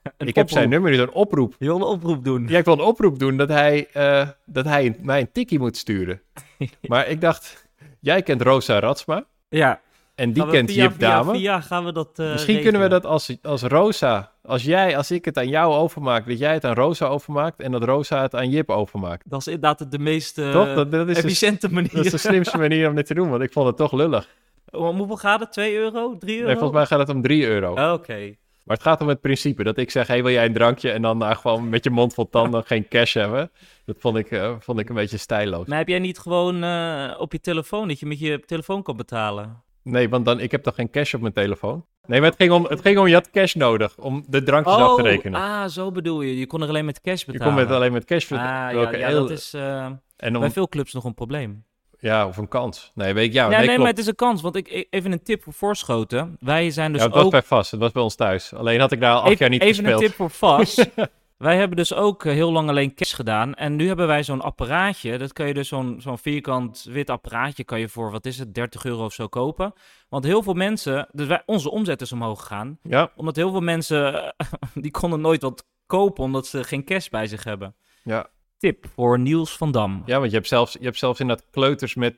[0.18, 1.56] Een ik heb zijn nummer niet, een oproep.
[1.60, 2.48] Je wil een oproep doen.
[2.48, 5.78] Ja, ik wil een oproep doen dat hij, eh, dat hij mij een tikkie moet
[5.78, 6.22] sturen.
[6.92, 7.68] maar ik dacht,
[8.00, 9.26] jij kent Rosa Ratsma.
[9.50, 9.82] Ja.
[10.16, 11.32] En die kent via, Jip via, Dame.
[11.32, 15.12] via gaan we dat eh, Misschien kunnen we dat als, als Rosa, als jij, als
[15.12, 18.36] ik het aan jou overmaak, dat jij het aan Rosa overmaakt en dat Rosa het
[18.36, 19.30] aan Jip overmaakt.
[19.30, 20.76] Dat is inderdaad de meest eh, Toch?
[20.76, 21.92] Dat, dat, is de, efficiënte manier.
[21.94, 24.28] dat is de slimste manier om dit te doen, want ik vond het toch lullig.
[24.72, 25.52] Om hoeveel gaat het?
[25.52, 26.18] 2 euro?
[26.18, 26.48] 3 euro?
[26.48, 27.74] Nee, volgens mij gaat het om 3 euro.
[27.74, 28.36] Oh, Oké.
[28.68, 30.92] Maar het gaat om het principe dat ik zeg, hey, wil jij een drankje?
[30.92, 33.52] En dan nou, gewoon met je mond vol tanden geen cash hebben.
[33.86, 35.68] Dat vond ik, eh, vond ik een beetje stijloos.
[35.68, 38.98] Maar heb jij niet gewoon eh, op je telefoon, dat je met je telefoon kan
[38.98, 39.64] betalen?
[39.84, 41.86] Nee, want dan, ik heb toch geen cash op mijn telefoon?
[42.06, 44.76] Nee, maar het ging om, het ging om je had cash nodig om de drankjes
[44.76, 45.42] af te rekenen.
[45.42, 46.38] ah, zo bedoel je.
[46.38, 47.54] Je kon er alleen met cash je betalen.
[47.56, 48.70] kon met alleen met cash Ah, betalen.
[48.70, 49.86] ja, Welke ja, dat is eh,
[50.18, 51.66] en om, bij veel clubs nog een probleem.
[52.00, 52.92] Ja, of een kans.
[52.96, 54.42] Nee, weet ik, ja, Ja, nee, nee, maar het is een kans.
[54.42, 56.38] Want ik, even een tip voor Voorschoten.
[56.40, 57.32] Wij zijn dus ja, het was ook...
[57.32, 57.72] bij vast.
[57.72, 58.54] Het was bij ons thuis.
[58.54, 60.02] Alleen had ik daar al acht Even- jaar niet even gespeeld.
[60.02, 60.90] een tip voor vast.
[61.38, 63.54] wij hebben dus ook eh, heel lang alleen cash gedaan.
[63.54, 65.18] En nu hebben wij zo'n apparaatje.
[65.18, 68.54] Dat kan je dus zo'n zo'n vierkant wit apparaatje kan je voor, wat is het,
[68.54, 69.74] 30 euro of zo kopen.
[70.10, 72.80] Want heel veel mensen, dus wij, onze omzet is omhoog gegaan.
[72.84, 74.34] Ja, Omdat heel veel mensen,
[74.74, 77.76] die konden nooit wat kopen omdat ze geen cash bij zich hebben.
[78.04, 78.28] ja.
[78.58, 80.04] Tip voor Niels van Dam.
[80.06, 82.16] ja, want je hebt zelfs, je hebt zelfs inderdaad kleuters met,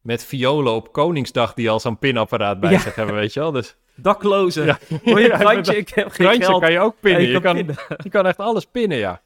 [0.00, 2.78] met violen op Koningsdag die al zo'n pinapparaat bij Ja.
[2.78, 3.52] zich hebben, weet je wel.
[3.52, 4.64] Dus Daklozen.
[4.64, 4.78] Ja.
[5.04, 5.50] Hoor je Ja?
[5.74, 6.60] Ik heb geen krantje geld.
[6.60, 7.22] kan je ook pinnen.
[7.22, 7.76] Ja, je, kan, pinnen.
[8.04, 9.22] je kan echt alles pinnen, ja.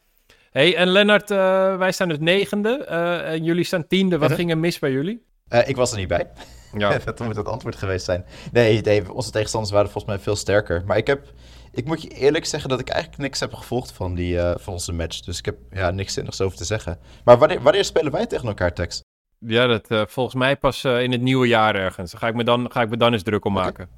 [0.51, 4.19] hey, en Lennart, eh, wij staan dus negende eh, en jullie staan tiende.
[4.19, 5.25] Wat ging er mis bij jullie?
[5.49, 6.31] Eh, ik was er niet bij.
[6.79, 8.25] Ja, dat moet het antwoord geweest zijn.
[8.53, 10.83] Nee, nee, onze tegenstanders waren volgens mij veel sterker.
[10.87, 11.33] Maar ik heb,
[11.72, 14.72] ik moet je eerlijk zeggen dat ik eigenlijk niks heb gevolgd van, die, eh, van
[14.72, 15.20] onze match.
[15.20, 16.98] Dus ik heb ja, niks zinnigs over te zeggen.
[17.24, 19.02] Maar wanneer, wanneer spelen wij tegen elkaar, Tex?
[19.46, 22.14] ja dat eh, volgens mij pas eh, in het nieuwe jaar ergens.
[22.14, 23.88] Ga ik me dan, ga ik me dan eens druk om maken.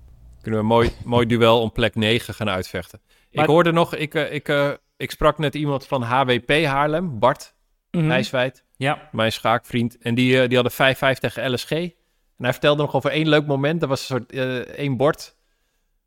[0.40, 3.00] Kunnen we een mooi, mooi duel om plek 9 gaan uitvechten.
[3.32, 7.54] Maar- Ik hoorde nog, ik, ik, eh, ik sprak net iemand van HWP Haarlem, Bart.
[7.90, 8.64] Nijswijd.
[8.76, 9.08] Ja.
[9.12, 9.98] mijn schaakvriend.
[9.98, 11.70] En die, die hadden 5-5 tegen LSG.
[11.70, 11.92] En
[12.48, 13.82] hij vertelde nog over één leuk moment.
[13.82, 15.36] Er was een soort eh, één bord.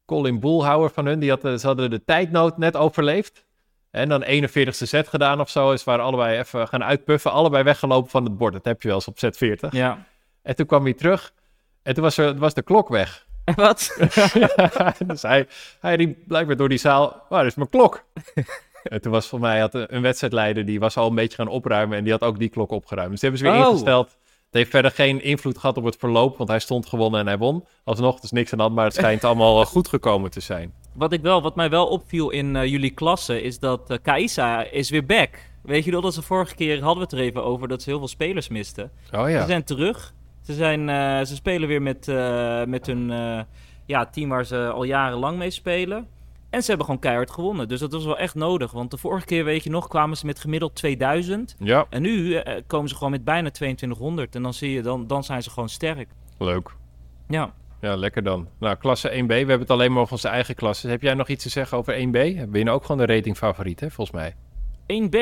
[0.05, 1.19] Colin Boelhouwer van hun.
[1.19, 3.45] Die had, eh, ze hadden de tijdnood net overleefd.
[3.91, 5.75] En dan 41ste set gedaan of zo.
[5.75, 7.31] Ze waren allebei even gaan uitpuffen.
[7.31, 8.53] Allebei weggelopen van het bord.
[8.53, 9.71] Dat heb je wel eens op set 40.
[9.71, 10.05] Ja.
[10.41, 11.33] En toen kwam hij terug.
[11.83, 13.25] En toen was, er, was de klok weg.
[13.43, 13.97] En wat?
[15.07, 15.47] dus hij,
[15.79, 17.25] hij riep blijkbaar door die zaal.
[17.29, 18.03] Waar is mijn klok?
[18.83, 20.65] en toen was voor mij had een wedstrijdleider.
[20.65, 21.97] Die was al een beetje gaan opruimen.
[21.97, 23.11] En die had ook die klok opgeruimd.
[23.11, 23.71] Dus die hebben ze weer Oh.
[23.71, 24.17] ingesteld.
[24.55, 26.37] Het heeft verder geen invloed gehad op het verloop.
[26.37, 27.65] Want hij stond gewonnen en hij won.
[27.83, 28.75] Alsnog, dus niks aan de hand.
[28.75, 30.73] Maar het schijnt allemaal eh, goed gekomen te zijn.
[30.93, 34.63] Wat, ik wel, wat mij wel opviel in eh, jullie klasse is dat eh Kaisa
[34.63, 35.29] is weer back.
[35.61, 37.89] Weet je nog dat ze vorige keer hadden we het er even over dat ze
[37.89, 38.91] heel veel spelers misten.
[39.13, 39.45] Oh Ze ja.
[39.45, 40.13] zijn terug.
[40.41, 40.87] Ze, zijn,
[41.27, 42.05] ze spelen weer met,
[42.67, 43.11] met hun
[43.85, 46.07] ja, team waar ze al jarenlang mee spelen.
[46.55, 47.67] En ze hebben gewoon keihard gewonnen.
[47.67, 48.71] Dus dat was wel echt nodig.
[48.71, 51.55] Want de vorige keer, weet je nog, kwamen ze met gemiddeld 2000.
[51.59, 54.35] Ja, En nu eh, komen ze gewoon met bijna 2200.
[54.35, 56.09] En dan zie je, dan, dan zijn ze gewoon sterk.
[56.37, 56.75] leuk.
[57.27, 57.53] Ja.
[57.81, 58.47] Ja, lekker dan.
[58.59, 59.27] Nou, klasse 1B.
[59.27, 60.87] We hebben het alleen maar over onze eigen klasse.
[60.87, 62.49] Heb jij nog iets te zeggen over 1B?
[62.49, 64.35] Ben je ook gewoon de ratingfavoriet, hè, volgens mij?
[64.87, 65.17] 1B.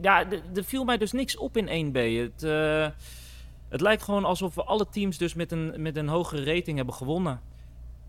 [0.00, 0.24] Ja,
[0.54, 1.96] er viel mij dus niks op in 1B.
[1.96, 2.86] Het, eh,
[3.68, 6.94] het lijkt gewoon alsof we alle teams dus met een, met een hogere rating hebben
[6.94, 7.40] gewonnen.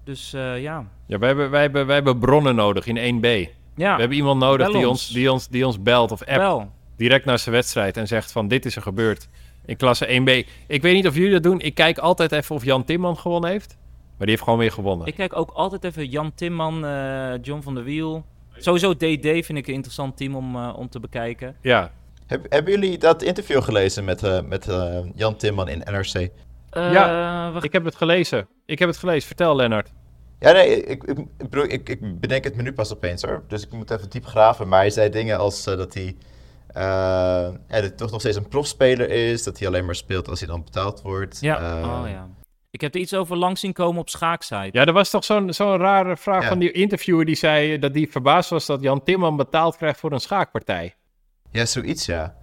[0.04, 0.86] Dus eh, ja.
[1.06, 3.28] Ja, wij hebben, wij, hebben, wij hebben bronnen nodig in 1B.
[3.76, 5.06] Ja, We hebben iemand nodig bel die ons.
[5.06, 6.72] ons, die, ons, die ons belt of app wel.
[6.96, 9.28] direct naar zijn wedstrijd en zegt van dit is er gebeurd
[9.66, 10.48] in klasse 1B.
[10.68, 11.60] Ik weet niet of jullie dat doen.
[11.60, 13.78] Ik kijk altijd even of Jan Timman gewonnen heeft.
[14.18, 15.08] Maar die heeft gewoon weer gewonnen.
[15.08, 18.26] Ik kijk ook altijd even Jan Timman, eh, John van der Wiel.
[18.58, 21.56] Sowieso DD vind ik een interessant team om, eh, om te bekijken.
[21.62, 21.92] Ja,
[22.28, 26.30] Heb, hebben jullie dat interview gelezen met, eh, met eh, Jan Timman in NRC?
[26.70, 27.64] Eh, Ja, wacht.
[27.66, 28.48] ik heb het gelezen.
[28.66, 29.28] Ik heb het gelezen.
[29.28, 29.92] Vertel, Lennart.
[30.40, 33.44] Ja, nee, ik, ik, ik, bedoel, ik, ik bedenk het me nu pas opeens hoor.
[33.48, 34.68] Dus ik moet even diep graven.
[34.68, 36.16] Maar hij zei dingen als eh, dat hij
[36.68, 39.44] eh, ja, dat hij toch nog steeds een profspeler is.
[39.44, 41.38] Dat hij alleen maar speelt als hij dan betaald wordt.
[41.40, 41.56] ja.
[41.84, 42.28] Oh, ja.
[42.72, 44.70] Ik heb er iets over langs zien komen op schaaksite.
[44.72, 46.48] Ja, er was toch zo'n zo'n rare vraag Ja.
[46.48, 50.12] van die interviewer die zei dat die verbaasd was dat Jan Timman betaald krijgt voor
[50.12, 50.96] een schaakpartij.
[51.52, 52.36] ja, zoiets ja.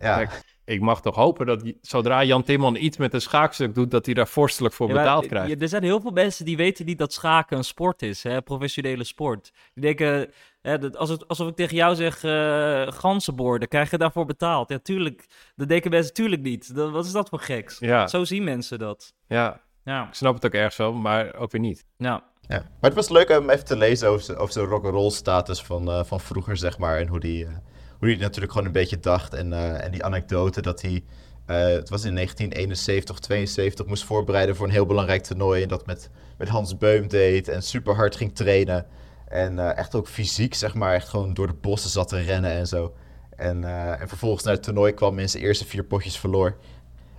[0.00, 3.90] Ja, Kijk, Ik mag toch hopen dat zodra Jan Timman iets met een schaakstuk doet,
[3.90, 5.48] dat hij daar vorstelijk voor Ja, betaald krijgt.
[5.48, 8.42] ja, er zijn heel veel mensen die weten niet dat schaken een sport is, hè,
[8.42, 9.52] professionele sport.
[9.74, 10.30] Die denken,
[10.62, 14.68] hè, dat, als het, alsof ik tegen jou zeg, eh ganzenborden, krijg je daarvoor betaald?
[14.68, 15.26] Ja, tuurlijk.
[15.56, 16.74] Dat denken mensen tuurlijk niet.
[16.74, 17.78] Dat, wat is dat voor geks?
[17.78, 19.14] Ja, Zo zien mensen dat.
[19.28, 21.84] ja, Ja, ik snap het ook ergens wel, maar ook weer niet.
[21.96, 22.24] ja.
[22.48, 22.56] ja.
[22.58, 25.90] Maar het was leuk om even te lezen over zijn, over zijn rock'n'roll status van,
[25.90, 26.98] eh, van vroeger, zeg maar.
[26.98, 27.52] En hoe die, eh,
[27.98, 29.34] hoe die natuurlijk gewoon een beetje dacht.
[29.34, 31.04] En, eh, en die anekdote dat hij,
[31.46, 35.62] eh, het was in 1971 of 72, moest voorbereiden voor een heel belangrijk toernooi.
[35.62, 38.86] En dat met, met Hans Beum deed en super hard ging trainen.
[39.28, 42.50] En eh, echt ook fysiek, zeg maar, echt gewoon door de bossen zat te rennen
[42.50, 42.94] en zo.
[43.36, 43.64] En,
[44.00, 46.56] en vervolgens naar het toernooi kwam en zijn eerste vier potjes verloor.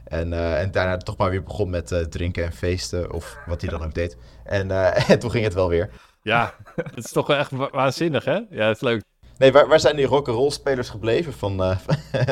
[0.04, 3.84] En, en daarna toch maar weer begon met drinken en feesten, of wat hij dan
[3.84, 4.18] ook deed.
[4.44, 4.72] En,
[5.08, 5.90] en toen ging het wel weer.
[6.22, 8.40] Ja, het is toch wel echt wa- waanzinnig, hè?
[8.50, 9.04] Ja, het is leuk.
[9.38, 11.78] Nee, waar, waar zijn die rock'n'roll spelers gebleven van, eh,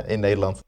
[0.13, 0.59] in Nederland?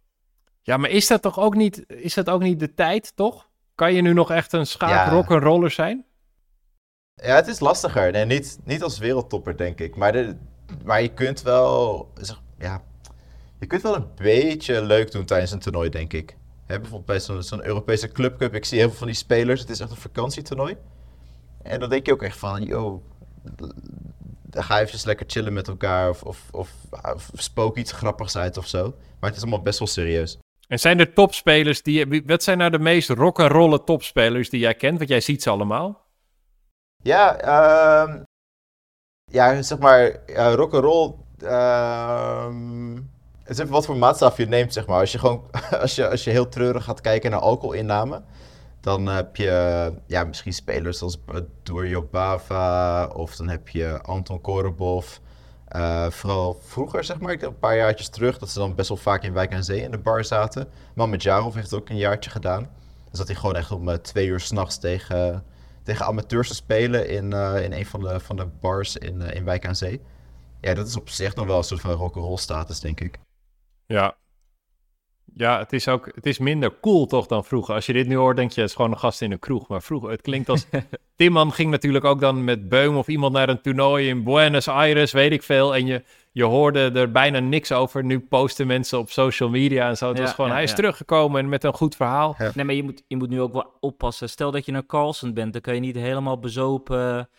[0.62, 3.50] Ja, maar is dat toch ook niet, is dat ook niet de tijd, toch?
[3.76, 5.10] Kan je nu nog echt een schaak Ja.
[5.10, 6.06] rock'n'roller zijn?
[7.16, 8.12] Ja, het is lastiger.
[8.12, 9.96] Nee, niet, niet als wereldtopper, denk ik.
[9.96, 10.36] Maar, de,
[10.84, 12.82] maar je kunt wel, zeg, ja,
[13.60, 16.38] je kunt wel een beetje leuk doen tijdens een toernooi, denk ik.
[16.66, 18.54] Hè, bijvoorbeeld bij zo'n zo'n Europese clubcup.
[18.54, 19.62] Ik zie heel veel van die spelers.
[19.62, 20.78] Het is echt een vakantietoernooi.
[21.62, 23.02] En dan denk je ook echt van, yo,
[24.64, 26.10] ga even lekker chillen met elkaar.
[26.10, 26.72] Of, of, of,
[27.14, 28.84] of spook iets grappigs uit of zo.
[29.20, 30.38] Maar het is allemaal best wel serieus.
[30.68, 32.24] En zijn er topspelers die...
[32.26, 34.98] Wat zijn nou de meest rock'n'rolle topspelers die jij kent?
[34.98, 36.06] Want jij ziet ze allemaal.
[37.04, 38.24] Ja, ehm
[39.32, 41.14] ja, zeg maar, ja, rock'n'roll.
[41.38, 42.96] ehm
[43.46, 45.00] het is even wat voor maatstaf je neemt, zeg maar.
[45.00, 45.50] Als je gewoon,
[45.82, 48.24] als je, als je heel treurig gaat kijken naar alcoholinname,
[48.86, 51.18] dan heb je, ja, misschien spelers als
[51.64, 55.18] Dorjo Bava, of dan heb je Anton Korobov.
[55.68, 59.24] Eh, vooral vroeger, zeg maar, een paar jaartjes terug, dat ze dan best wel vaak
[59.24, 60.68] in Wijk aan Zee in de bar zaten.
[60.96, 62.64] Mamadjarov heeft het ook een jaartje gedaan.
[63.04, 65.44] Dan zat hij gewoon echt om eh, twee uur s'nachts tegen,
[65.84, 69.44] tegen amateurs te spelen in, eh, in een van de, van de bars in, in
[69.44, 70.02] Wijk aan Zee.
[70.62, 73.20] Ja, dat is op zich nog wel een soort van rock'n'roll status, denk ik.
[73.86, 74.16] Ja.
[75.34, 76.12] Ja, het is ook...
[76.16, 77.74] Het is minder cool toch dan vroeger.
[77.76, 79.68] Als je dit nu hoort, denk je, het is gewoon een gast in een kroeg.
[79.68, 80.66] Maar vroeger, het klinkt als...
[81.16, 85.12] Timman ging natuurlijk ook dan met Beum of iemand naar een toernooi in Buenos Aires,
[85.12, 85.76] weet ik veel.
[85.76, 88.04] En je, je hoorde er bijna niks over.
[88.04, 90.08] Nu posten mensen op social media en zo.
[90.08, 90.76] Het Ja, was gewoon, ja, hij is ja.
[90.76, 92.36] teruggekomen en met een goed verhaal.
[92.54, 94.30] Nee, maar je moet, je moet nu ook wel oppassen.
[94.30, 97.30] Stel dat je een Carlsen bent, dan kan je niet helemaal bezopen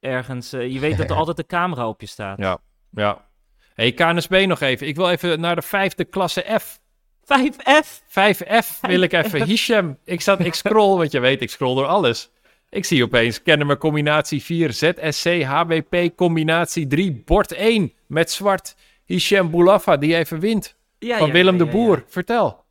[0.00, 0.52] ergens.
[0.52, 2.38] eh, je weet dat er altijd een camera op je staat.
[2.38, 2.58] Ja,
[2.90, 3.24] ja.
[3.74, 4.86] hey, KNSB nog even.
[4.86, 6.80] Ik wil even naar de vijfde klasse F.
[7.32, 8.00] 5F!
[8.08, 9.44] 5F wil ik even.
[9.44, 12.30] Hisham, ik, zat, ik scroll, want je weet, ik scroll door alles.
[12.70, 18.76] Ik zie opeens Kennemer combinatie 4, ZSC, HBP combinatie 3, bord 1 met zwart.
[19.04, 20.76] Hisham Boulafa, die even wint.
[20.98, 22.04] Ja, van ja, Willem ja, de Boer.
[22.06, 22.64] Vertel.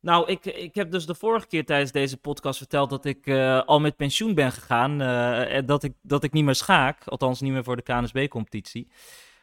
[0.00, 3.62] Nou, ik, ik heb dus de vorige keer tijdens deze podcast verteld dat ik eh,
[3.62, 5.00] al met pensioen ben gegaan.
[5.00, 7.06] eh, en dat ik, dat ik niet meer schaak.
[7.06, 8.88] Althans, niet meer voor de KNSB-competitie.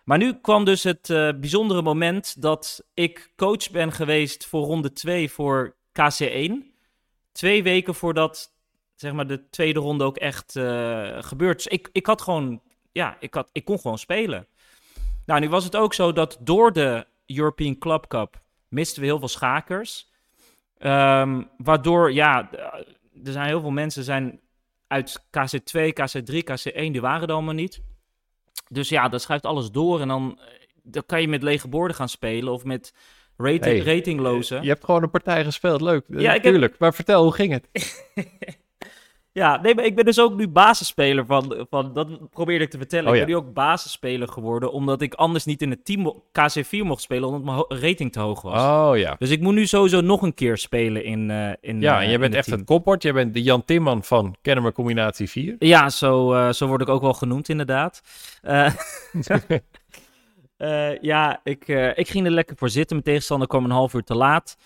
[0.09, 4.93] Maar nu kwam dus het eh, bijzondere moment dat ik coach ben geweest voor ronde
[4.93, 6.51] 2 voor KC1.
[7.31, 8.51] Twee weken voordat
[8.95, 11.57] zeg maar, de tweede ronde ook echt eh, gebeurt.
[11.57, 14.47] Dus ik, ik had gewoon, ja, ik, had, ik kon gewoon spelen.
[15.25, 19.19] Nou, nu was het ook zo dat door de European Club Cup misten we heel
[19.19, 20.11] veel schakers.
[20.77, 22.55] Ehm, waardoor, ja, d-
[23.27, 24.39] er zijn heel veel mensen zijn
[24.87, 27.81] uit KC2, KC3, KC1, die waren er allemaal niet.
[28.67, 30.45] Dus ja, dat schuift alles door en dan, eh,
[30.83, 32.93] dan kan je met lege borden gaan spelen of met
[33.37, 34.61] rating, Hey, ratinglozen.
[34.61, 35.81] Je hebt gewoon een partij gespeeld.
[35.81, 36.03] Leuk.
[36.07, 36.75] Ja, Ja, ik heb- Tuurlijk.
[36.79, 37.67] Maar vertel, hoe ging het?
[39.39, 42.77] Ja, nee, maar ik ben dus ook nu basisspeler van, van dat probeerde ik te
[42.77, 43.09] vertellen.
[43.09, 46.23] Oh, ik ben nu ook basisspeler geworden, omdat ik anders niet in het team mo-
[46.31, 48.61] KC4 mocht spelen, omdat mijn rating te hoog was.
[48.61, 49.15] Oh ja.
[49.19, 52.13] Dus ik moet nu sowieso nog een keer spelen in, eh in Ja, en je
[52.13, 52.57] in bent het echt team.
[52.59, 53.03] het kopbord.
[53.03, 55.55] Je bent de Jan Timman van Kennemer Combinatie 4.
[55.59, 58.01] Ja, zo, eh, zo word ik ook wel genoemd, inderdaad.
[61.01, 62.95] Ja, ik, ik ging er lekker voor zitten.
[62.95, 64.57] Mijn tegenstander kwam een half uur te laat.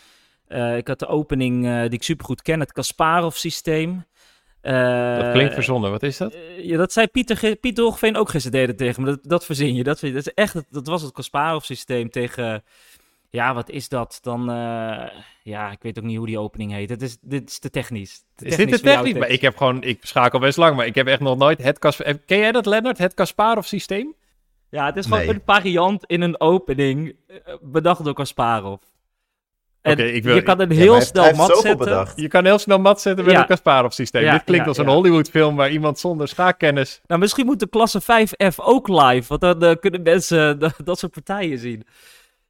[0.78, 4.04] Ik had de opening die ik supergoed ken, het Kasparov-systeem.
[4.64, 5.92] Eh, Dat klinkt verzonnen.
[5.92, 6.34] Wat is dat?
[6.34, 9.10] eh, ja, dat zei Pieter, Ge- Pieter Hoogveen ook gisteren deden tegen me.
[9.10, 9.84] Dat, dat verzin je.
[9.84, 12.64] Dat, is echt, het- dat was het Kasparov-systeem tegen...
[13.30, 14.18] Ja, wat is dat?
[14.22, 15.06] Dan, eh,
[15.44, 16.90] ja, ik weet ook niet hoe die opening heet.
[16.90, 18.24] Het is, dit is te technisch.
[18.36, 19.18] Te Is dit jouw techniek?
[19.18, 21.80] Maar ik heb gewoon, ik schakel best lang, maar ik heb echt nog nooit het
[21.80, 22.02] Kas...
[22.02, 22.98] eh, Ken jij dat, Lennart?
[22.98, 24.16] Het Kasparov systeem?
[24.70, 25.30] Ja, het is gewoon Nee.
[25.30, 28.82] een variant in een opening eh, bedacht door Kasparov.
[29.84, 31.78] En Oké, ik wil- je kan een heel snel heeft mat zetten.
[31.78, 32.20] bedacht.
[32.20, 33.40] Je kan heel snel mat zetten met Ja.
[33.42, 34.24] een Kasparov systeem.
[34.24, 34.92] Ja, Dit klinkt ja, als een ja.
[34.92, 37.02] Hollywood film waar iemand zonder schaakkennis...
[37.08, 41.00] Nou, misschien moet de klasse 5F ook live, want dan eh, kunnen mensen dat, dat
[41.00, 41.84] soort partijen zien.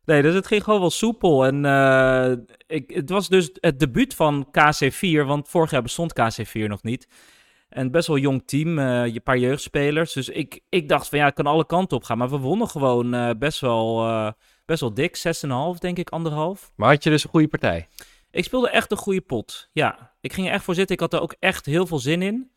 [0.05, 1.45] Nee, dus het ging gewoon wel soepel.
[1.45, 2.31] En eh,
[2.67, 7.07] ik, het was dus het debuut van KC4, want vorig jaar bestond KC4 nog niet.
[7.69, 10.13] En best wel jong team, eh, je paar jeugdspelers.
[10.13, 12.17] Dus ik, ik dacht van ja, het kan alle kanten op gaan.
[12.17, 14.31] Maar we wonnen gewoon eh, best, wel, eh,
[14.79, 15.17] best wel dik,
[15.75, 16.71] 6,5 denk ik, anderhalf.
[16.75, 17.87] Maar had je dus een goede partij?
[18.31, 19.69] Ik speelde echt een goede pot.
[19.71, 20.95] Ja, ik ging er echt voor zitten.
[20.95, 22.51] Ik had er ook echt heel veel zin in.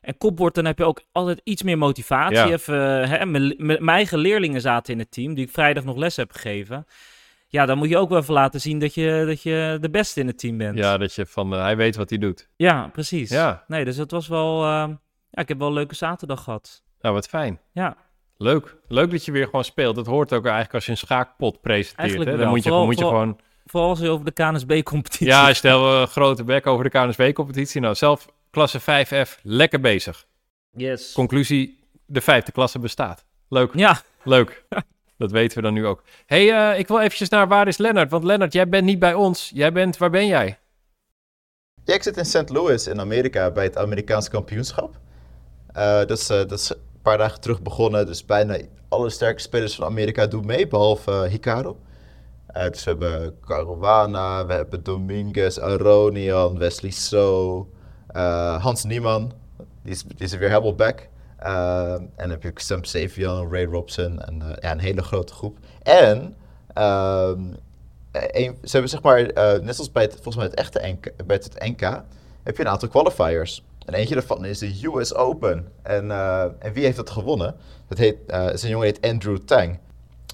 [0.00, 2.36] En kopbord, dan heb je ook altijd iets meer motivatie.
[2.36, 2.50] Ja.
[2.50, 6.32] Even, hè, mijn, eigen leerlingen zaten in het team, die ik vrijdag nog les heb
[6.32, 6.86] gegeven.
[7.46, 10.20] Ja, dan moet je ook wel even laten zien dat je, dat je de beste
[10.20, 10.78] in het team bent.
[10.78, 12.48] Ja, dat je van, eh, hij weet wat hij doet.
[12.56, 13.30] Ja, precies.
[13.30, 13.64] Ja.
[13.66, 14.62] Nee, dus het was wel...
[14.62, 14.88] eh,
[15.30, 16.82] ja, ik heb wel een leuke zaterdag gehad.
[17.00, 17.60] Nou, wat fijn.
[17.72, 17.96] Ja,
[18.42, 18.76] Leuk.
[18.88, 19.94] Leuk dat je weer gewoon speelt.
[19.96, 21.98] Dat hoort ook eigenlijk als je een schaakpot presenteert.
[21.98, 22.36] Eigenlijk Hè?
[22.36, 22.44] wel.
[22.44, 23.38] Dan moet je, Vooral- moet je vooral- gewoon...
[23.66, 25.26] vooral als je over de KNSB-competitie...
[25.26, 27.80] Ja, stel een grote bek over de KNSB-competitie.
[27.80, 30.26] Nou, zelf klasse 5F, lekker bezig.
[30.70, 31.12] Yes.
[31.12, 33.24] Conclusie, de vijfde klasse bestaat.
[33.48, 34.64] Leuk, Ja, leuk.
[35.18, 36.02] Dat weten we dan nu ook.
[36.26, 38.10] hey, eh, ik wil eventjes naar waar is Lennart?
[38.10, 39.50] Want Lennart, jij bent niet bij ons.
[39.54, 40.58] Jij bent, waar ben jij?
[41.84, 42.48] Ja, ik zit in St.
[42.50, 44.98] Louis in Amerika bij het Amerikaans kampioenschap.
[45.72, 48.56] Eh, dat, is, eh, dat is paar dagen terug begonnen, dus bijna
[48.88, 51.74] alle sterke spelers van Amerika doen mee, behalve uh, Hikaru.
[52.56, 57.68] Uh, dus we hebben Caruana, we hebben Dominguez, Aronian, Wesley So,
[58.16, 59.32] uh, Hans Niemann,
[59.82, 61.08] die is, is weer helemaal back.
[61.36, 65.58] En dan heb je Sam Savion, Ray Robson en ja, een hele grote groep.
[65.82, 66.36] En
[66.74, 67.40] ehm,
[68.12, 69.22] een, ze hebben zeg maar,
[69.62, 71.80] net zoals bij het, volgens mij het echte NK, bij het NK,
[72.42, 73.64] heb je een aantal qualifiers.
[73.90, 75.72] En eentje daarvan is de US Open.
[75.82, 76.10] En,
[76.60, 77.56] en wie heeft dat gewonnen?
[77.88, 78.16] Dat heet,
[78.52, 79.78] is een jongen die heet Andrew Tang.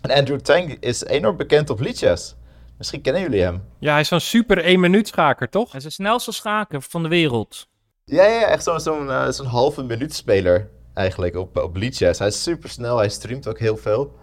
[0.03, 2.37] En Andrew Tang is enorm bekend op liedjes.
[2.79, 3.62] Misschien kennen jullie hem.
[3.79, 5.71] Ja, hij is zo'n super 1 minuut schaker, toch?
[5.71, 7.69] hij is de snelste schaker van de wereld.
[8.05, 12.19] Ja, ja echt zo'n zo'n uh, zo'n halve minuut speler eigenlijk op, op liedjes.
[12.19, 14.14] Hij is super snel, hij streamt ook heel veel.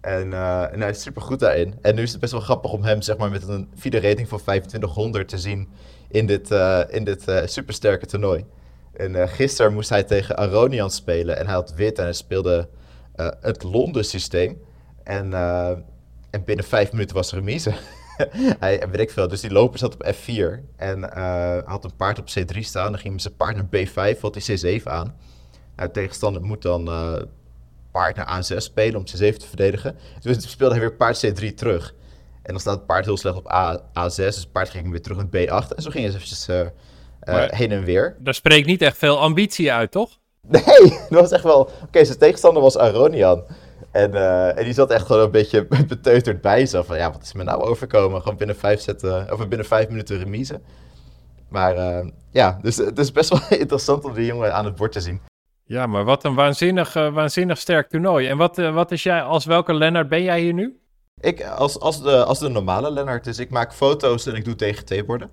[0.00, 1.74] En, uh, en hij is super goed daarin.
[1.82, 4.28] En nu is het best wel grappig om hem zeg maar, met een FIDE rating
[4.28, 5.68] van 2500 te zien
[6.08, 8.44] in dit, uh, in dit supersterke toernooi.
[8.92, 12.68] En gisteren moest hij tegen Aronian spelen en hij had wit en hij speelde
[13.40, 14.62] het Londen systeem.
[15.02, 15.68] En, uh,
[16.30, 17.72] en binnen vijf minuten was er remise.
[18.60, 21.02] hij, weet ik veel, dus die loper zat op F4 en
[21.64, 22.90] had een paard op C3 staan.
[22.90, 25.16] Dan ging met zijn paard naar B5, valt hij C7 aan.
[25.76, 26.84] Nou, de tegenstander moet dan
[27.90, 29.96] paard naar A6 spelen om C7 te verdedigen.
[30.20, 31.94] Dus speelde hij weer paard C3 terug.
[32.42, 35.02] En dan staat het paard heel slecht op A, A6, dus het paard ging weer
[35.02, 35.74] terug naar B8.
[35.76, 36.48] En zo ging hij eventjes
[37.24, 38.16] maar, heen en weer.
[38.18, 40.18] Daar spreekt niet echt veel ambitie uit, toch?
[40.48, 41.60] Nee, dat was echt wel...
[41.60, 43.44] Oké, okay, zijn tegenstander was Aronian.
[43.90, 47.22] En, uh, en die zat echt gewoon een beetje beteuterd bij zo van ja, wat
[47.22, 48.22] is me nou overkomen?
[48.22, 50.60] Gewoon binnen vijf, zetten, of binnen vijf minuten remise.
[51.48, 54.92] Maar uh, ja, dus het is best wel interessant om die jongen aan het bord
[54.92, 55.20] te zien.
[55.64, 58.28] Ja, maar wat een waanzinnig, uh, waanzinnig sterk toernooi.
[58.28, 60.80] En wat, wat is jij, als welke Lennart ben jij hier nu?
[61.20, 64.54] Ik, als, als, de, als de normale Lennart, dus ik maak foto's en ik doe
[64.54, 65.30] tegen T-borden.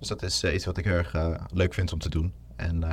[0.00, 1.14] Dus dat is iets wat ik heel erg
[1.52, 2.32] leuk vind om te doen.
[2.56, 2.84] En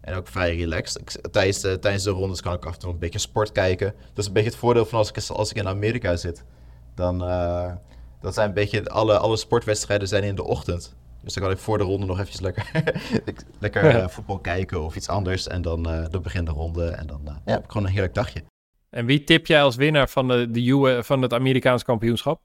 [0.00, 1.00] en ook vrij relaxed.
[1.00, 3.94] Ik, tijdens, de, tijdens de rondes kan ik af en toe een beetje sport kijken.
[4.08, 6.44] Dat is een beetje het voordeel van als ik, als ik in Amerika zit.
[6.94, 7.22] Dan
[8.20, 10.96] dat zijn een beetje alle, alle sportwedstrijden zijn in de ochtend.
[11.22, 12.70] Dus dan kan ik voor de ronde nog eventjes lekker,
[13.58, 15.46] lekker uh, voetbal kijken of iets anders.
[15.46, 18.14] En dan, uh, dan begint de ronde en dan ja, heb ik gewoon een heerlijk
[18.14, 18.42] dagje.
[18.90, 22.40] En wie tip jij als winnaar van, de, de UE, van het Amerikaans kampioenschap?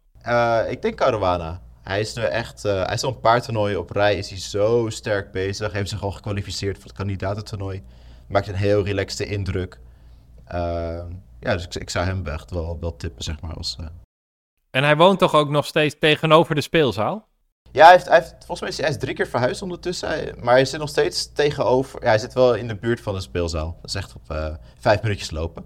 [0.69, 1.61] ik denk Caruana.
[1.85, 4.39] Hij is nu echt, uh, hij is al een paar toernooien op rij, is hij
[4.39, 5.71] zo sterk bezig.
[5.71, 7.83] Heeft zich al gekwalificeerd voor het kandidatentoernooi.
[8.27, 9.79] Maakt een heel relaxte indruk.
[10.53, 11.03] Uh,
[11.39, 13.53] ja, dus ik, ik, zou hem echt wel, wel tippen, zeg maar.
[13.53, 13.85] Als, uh...
[14.69, 17.27] En hij woont toch ook nog steeds tegenover de speelzaal?
[17.71, 20.07] Ja, hij, heeft, hij heeft, volgens mij is hij is drie keer verhuisd ondertussen.
[20.07, 22.01] Hij, maar hij zit nog steeds tegenover.
[22.01, 23.77] Ja, hij zit wel in de buurt van de speelzaal.
[23.81, 25.65] Dat is echt op vijf minuutjes lopen.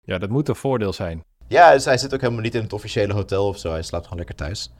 [0.00, 1.24] Ja, dat moet een voordeel zijn.
[1.48, 3.70] Ja, dus hij zit ook helemaal niet in het officiële hotel of zo.
[3.70, 4.70] Hij slaapt gewoon lekker thuis.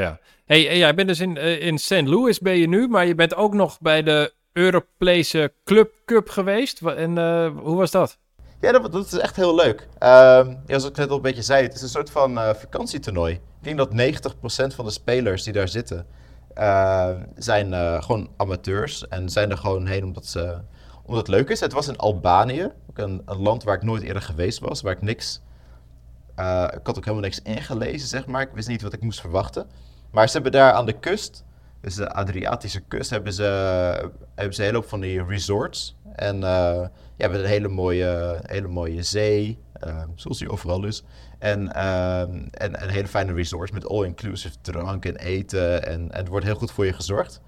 [0.00, 0.18] Ja.
[0.44, 2.06] Hey, jij ja, bent dus in, uh, in St.
[2.06, 6.82] Louis ben je nu, maar je bent ook nog bij de Europese Club Cup geweest.
[6.82, 8.18] En uh, hoe was dat?
[8.60, 9.88] Ja, dat, is echt heel leuk.
[10.02, 13.34] Uh, zoals ik net al een beetje zei, het is een soort van uh, vakantietoernooi.
[13.34, 13.40] Ik
[13.76, 13.90] denk dat
[14.72, 16.06] 90% van de spelers die daar zitten,
[17.36, 19.08] zijn gewoon amateurs.
[19.08, 20.58] En zijn er gewoon heen omdat, ze,
[21.04, 21.60] omdat het leuk is.
[21.60, 24.92] Het was in Albanië, ook een, een land waar ik nooit eerder geweest was, waar
[24.92, 25.40] ik niks
[26.74, 28.42] ik had ook helemaal niks ingelezen, zeg maar.
[28.42, 29.66] Ik wist niet wat ik moest verwachten.
[30.10, 31.44] Maar ze hebben daar aan de kust,
[31.80, 33.42] dus de Adriatische kust, hebben ze,
[34.34, 35.96] hebben ze een hele hoop van die resorts.
[36.12, 41.04] En uh, ja, hebben een hele mooie, hele mooie zee, uh, zoals die overal is.
[41.38, 45.86] En, en, en een hele fijne resorts met all-inclusive drank en eten.
[45.86, 47.40] En, het wordt heel goed voor je gezorgd.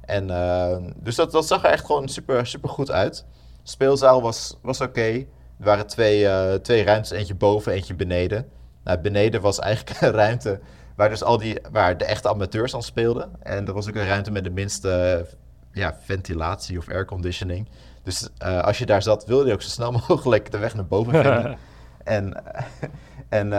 [0.00, 0.26] En,
[0.96, 3.26] dus dat, dat zag er echt gewoon super, super goed uit.
[3.62, 5.26] De speelzaal was, was oké.
[5.58, 8.48] Er waren twee, uh, twee ruimtes, eentje boven, eentje beneden.
[8.84, 10.60] Nou, beneden was eigenlijk een ruimte
[10.98, 13.30] waar, dus al die, waar de echte amateurs aan speelden.
[13.42, 15.26] En er was ook een ruimte met de minste
[15.72, 17.68] ja, ventilatie of airconditioning.
[18.02, 20.86] Dus uh, als je daar zat, wilde je ook zo snel mogelijk de weg naar
[20.86, 21.58] boven vinden.
[22.04, 22.42] en
[23.38, 23.52] en, uh,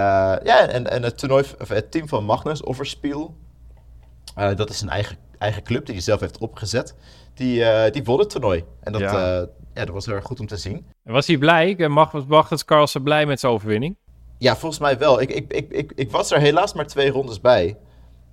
[0.44, 3.36] ja, en, en het, toernooi, of het team van Magnus, Overspiel,
[4.36, 6.96] dat is een eigen, eigen club die hij zelf heeft opgezet,
[7.34, 8.64] die, die won het toernooi.
[8.80, 10.86] En dat, ja ja, dat was heel erg goed om te zien.
[11.04, 11.88] En was hij blij?
[11.88, 13.98] Mag, Magnus Carlsen blij met zijn overwinning?
[14.40, 15.22] Ja, volgens mij wel.
[15.22, 17.78] Ik, ik, ik, ik, ik was er helaas maar twee rondes bij.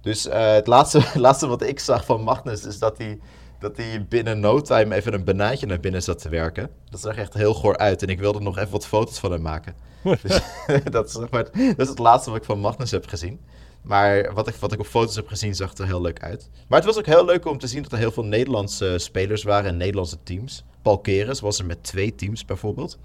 [0.00, 3.18] Dus uh, het laatste, laatste wat ik zag van Magnus is dat hij,
[3.59, 6.70] dat hij binnen no time even een banaantje naar binnen zat te werken.
[6.90, 9.42] Dat zag echt heel goor uit en ik wilde nog even wat foto's van hem
[9.42, 9.74] maken.
[10.22, 10.40] dus
[10.90, 13.40] dat, is, maar, dat is het laatste wat ik van Magnus heb gezien.
[13.82, 16.50] Maar wat ik, wat ik op foto's heb gezien, zag er heel leuk uit.
[16.68, 19.42] Maar het was ook heel leuk om te zien dat er heel veel Nederlandse spelers
[19.42, 20.64] waren en Nederlandse teams.
[20.82, 22.98] Paul Keres was er met twee teams bijvoorbeeld.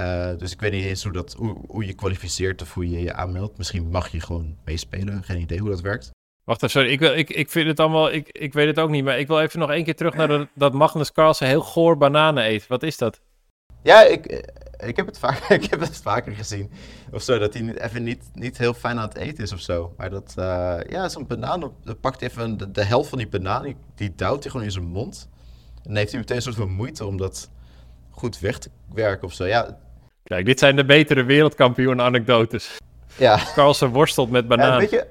[0.00, 3.00] Uh, dus ik weet niet eens hoe, dat, hoe, hoe je kwalificeert of hoe je
[3.00, 3.58] je aanmeldt.
[3.58, 5.22] Misschien mag je gewoon meespelen.
[5.22, 6.10] Geen idee hoe dat werkt.
[6.44, 6.92] Wacht even, sorry.
[6.92, 8.12] Ik, wil, ik, ik vind het allemaal...
[8.12, 10.28] Ik, ik weet het ook niet, maar ik wil even nog één keer terug naar
[10.28, 12.66] de, dat Magnus Carlsen heel goor bananen eet.
[12.66, 13.20] Wat is dat?
[13.82, 14.26] Ja, ik,
[14.76, 16.70] ik, heb, het vaak, ik heb het vaker gezien.
[17.12, 19.60] Of zo, dat hij niet, even niet, niet heel fijn aan het eten is of
[19.60, 19.94] zo.
[19.96, 23.62] Maar dat, uh, ja, zo'n banaan, dan pakt even de, de, helft van die banaan,
[23.62, 25.28] die, die duwt hij gewoon in zijn mond.
[25.74, 27.50] En dan heeft hij meteen een soort van moeite om dat
[28.10, 29.44] goed weg te werken of zo.
[29.44, 29.78] Ja.
[30.30, 32.78] Kijk, dit zijn de betere wereldkampioen anekdotes.
[33.16, 33.40] Ja.
[33.54, 34.72] Carlsen worstelt met bananen.
[34.72, 35.06] Ja, weet je,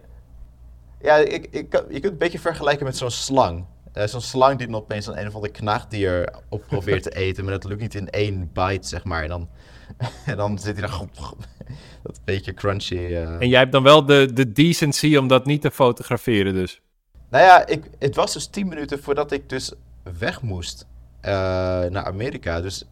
[1.01, 3.65] ja ik, ik, je kunt het een beetje vergelijken met zo'n slang.
[3.97, 7.43] Uh, zo'n slang die dan opeens een, een of ander knaagdier op probeert te eten,
[7.43, 9.23] maar dat lukt niet in één bite, zeg maar.
[9.23, 9.49] En dan,
[10.25, 11.09] en dan zit hij dan
[12.03, 12.95] dat beetje crunchy.
[12.95, 13.41] Uh...
[13.41, 16.81] En jij hebt dan wel de, de decency om dat niet te fotograferen dus?
[17.29, 19.73] Nou ja, ik, het was dus tien minuten voordat ik dus
[20.19, 20.85] weg moest
[21.21, 21.31] uh,
[21.83, 22.61] naar Amerika.
[22.61, 22.85] Dus,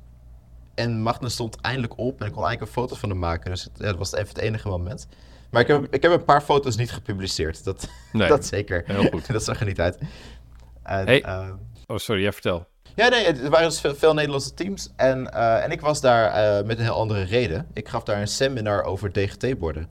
[0.77, 3.51] en Magnus stond eindelijk op en ik kon eigenlijk een foto van hem maken.
[3.51, 5.07] Dus het, ja, dat was even het enige moment.
[5.49, 7.63] Maar ik heb, ik heb een paar foto's niet gepubliceerd.
[7.63, 8.83] Dat, nee, dat zeker.
[8.85, 9.27] Heel goed.
[9.33, 9.97] dat zag er niet uit.
[10.83, 11.25] En, hey.
[11.25, 11.49] uh,
[11.85, 12.67] oh, sorry, jij vertel.
[12.95, 14.89] Ja, nee, er waren dus veel, veel Nederlandse teams.
[14.95, 17.67] En, uh, en ik was daar uh, met een heel andere reden.
[17.73, 19.89] Ik gaf daar een seminar over DGT-borden.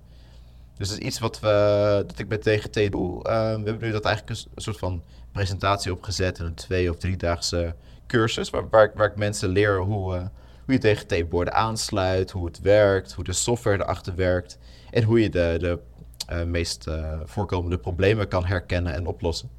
[0.76, 3.22] Dus dat is iets wat we, dat ik met DGT doe.
[3.22, 6.38] we hebben nu dat eigenlijk een, soort van presentatie opgezet.
[6.38, 7.74] Een twee- of driedaagse
[8.06, 8.50] cursus.
[8.50, 10.30] Waar, waar, waar ik mensen leer hoe,
[10.66, 12.30] hoe je DGT-borden aansluit.
[12.30, 13.12] Hoe het werkt.
[13.12, 14.58] Hoe de software erachter werkt.
[14.90, 16.86] En hoe je de, de meest
[17.24, 19.50] voorkomende problemen kan herkennen en oplossen.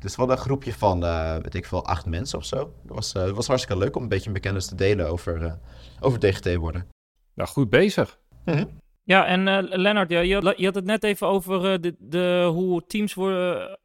[0.00, 2.56] Dus we hadden een groepje van, uh, weet ik veel, acht mensen of zo.
[2.56, 5.52] Dat was, uh, was hartstikke leuk om een beetje mijn kennis te delen over, uh,
[6.00, 6.88] over DGT worden.
[7.34, 8.18] Nou, goed bezig.
[8.44, 8.64] Mhm.
[9.02, 13.14] Ja, en Lennart, ja, je, je, had het net even over de, de, hoe teams
[13.14, 13.78] worden,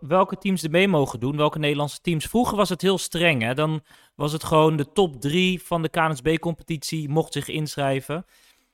[0.00, 2.26] welke teams er mee mogen doen, welke Nederlandse teams.
[2.26, 3.54] Vroeger was het heel streng, hè?
[3.54, 3.82] dan
[4.14, 8.24] was het gewoon de top drie van de KNSB-competitie mocht zich inschrijven.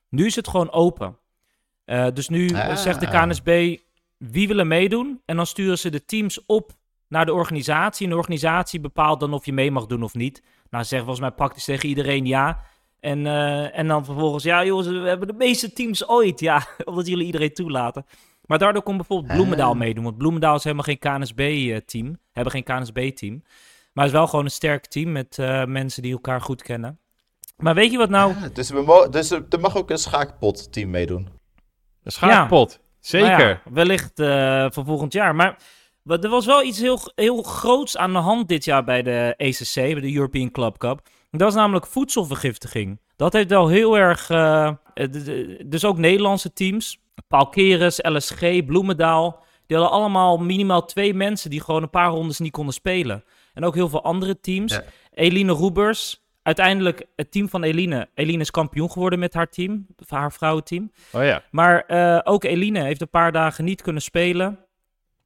[0.09, 1.18] Nu is het gewoon open.
[2.12, 2.76] dus nu ah.
[2.76, 3.78] zegt de KNSB,
[4.18, 5.20] wie willen meedoen.
[5.24, 6.72] En dan sturen ze de teams op
[7.09, 8.05] naar de organisatie.
[8.05, 10.43] En de organisatie bepaalt dan of je mee mag doen of niet.
[10.70, 12.64] Nou, zeggen volgens mij praktisch tegen iedereen ja.
[13.01, 16.41] En, uh, en dan vervolgens, ja jongens, we hebben de meeste teams ooit.
[16.41, 18.07] Ja, omdat jullie iedereen toelaten.
[18.47, 19.78] Maar daardoor kon bijvoorbeeld Bloemendaal ah.
[19.78, 20.05] meedoen.
[20.05, 22.07] Want Bloemendaal is helemaal geen KNSB-team.
[22.07, 23.42] Eh, hebben geen KNSB-team.
[23.92, 26.99] Maar het is wel gewoon een sterk team met uh, mensen die elkaar goed kennen.
[27.57, 28.34] Maar weet je wat nou...
[28.34, 31.28] Ah, dus, we dus er mag ook een schaakpot-team meedoen.
[32.03, 32.80] Een schaakpot?
[33.01, 33.28] Zeker.
[33.28, 35.34] Nou ja, wellicht uh, voor volgend jaar.
[35.34, 35.59] Maar
[36.05, 39.74] er was wel iets heel, heel groots aan de hand dit jaar bij de ECC,
[39.74, 41.01] bij de European Club Cup.
[41.30, 43.01] Dat was namelijk voedselvergiftiging.
[43.16, 44.30] Dat heeft wel heel erg.
[44.30, 44.70] Uh,
[45.66, 47.01] dus ook Nederlandse teams.
[47.29, 49.45] Paul Keres, LSG, Bloemendaal.
[49.67, 53.25] Die hadden allemaal minimaal twee mensen die gewoon een paar rondes niet konden spelen.
[53.55, 54.81] En ook heel veel andere teams.
[55.11, 58.09] Eline Roebers, uiteindelijk het team van Eline.
[58.14, 60.93] Eline is kampioen geworden met haar team, haar vrouwenteam.
[61.12, 61.43] Oh ja.
[61.51, 64.59] Maar uh, ook Eline heeft een paar dagen niet kunnen spelen.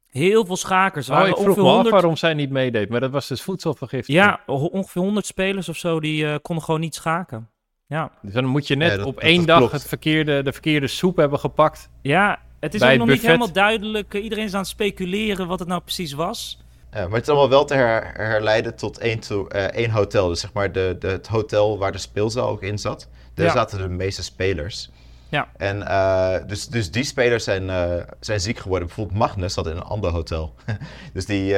[0.07, 1.09] Heel veel schakers.
[1.09, 1.85] Oh, ik vroeg me 100...
[1.85, 4.25] af waarom zij niet meedeed, maar dat was dus voedselvergiftiging.
[4.25, 7.49] Ja, ongeveer 100 spelers of zo, die uh, konden gewoon niet schaken.
[7.91, 8.11] Ja.
[8.21, 11.39] Dus dan moet je net ja, op één dag het verkeerde, de verkeerde soep hebben
[11.39, 11.89] gepakt.
[12.01, 14.13] Ja, het is ook nog niet helemaal duidelijk.
[14.13, 16.63] Iedereen is aan het speculeren wat het nou precies was.
[16.91, 20.27] Ja, maar het is allemaal wel te her herleiden tot één, to, uh, één hotel.
[20.27, 23.09] Dus zeg maar de, de, het hotel waar de speelzaal ook in zat.
[23.33, 24.89] Daar zaten de meeste spelers.
[25.29, 25.47] Ja.
[25.57, 28.87] En uh, dus, dus die spelers zijn, uh, zijn ziek geworden.
[28.87, 30.53] Bijvoorbeeld Magnus zat in een ander hotel.
[31.13, 31.55] dus, die,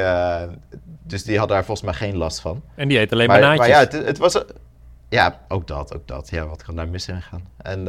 [1.02, 2.62] dus die had daar volgens mij geen last van.
[2.74, 3.68] En die eet alleen maar banaantjes.
[3.68, 4.44] Maar ja, het, het, was...
[5.14, 6.30] Ja, ook dat, ook dat.
[6.30, 7.48] Ja, wat kan daar mis in gaan?
[7.56, 7.82] En,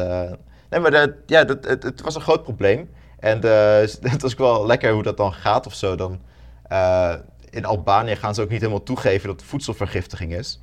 [0.69, 2.89] nee, maar de, ja, dat, het, het, was een groot probleem.
[3.19, 3.41] En
[4.11, 5.95] het was ook wel lekker hoe dat dan gaat of zo.
[5.95, 6.21] Dan
[7.49, 10.59] in Albanië gaan ze ook niet helemaal toegeven dat het voedselvergiftiging is.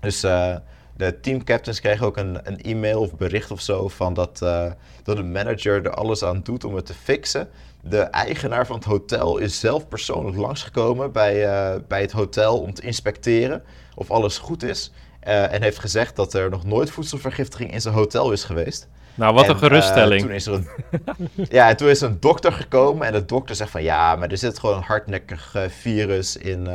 [0.00, 0.56] Dus uh,
[0.96, 4.72] de teamcaptains kregen ook een, een, e-mail of bericht of zo van dat, uh,
[5.02, 7.48] dat de manager er alles aan doet om het te fixen.
[7.82, 12.74] De eigenaar van het hotel is zelf persoonlijk langsgekomen bij, uh, bij het hotel om
[12.74, 13.62] te inspecteren
[13.94, 14.92] of alles goed is.
[15.20, 18.88] En heeft gezegd dat er nog nooit voedselvergiftiging in zijn hotel is geweest.
[19.14, 20.20] Nou, wat een geruststelling.
[20.20, 20.68] Uh, toen is er een,
[21.58, 24.30] ja, en toen is er een dokter gekomen en de dokter zegt van ja, maar
[24.30, 26.68] er zit gewoon een hardnekkig uh, virus in,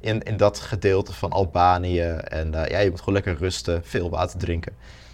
[0.00, 2.08] in, in dat gedeelte van Albanië.
[2.08, 4.72] En ja, je moet gewoon lekker rusten, veel water drinken.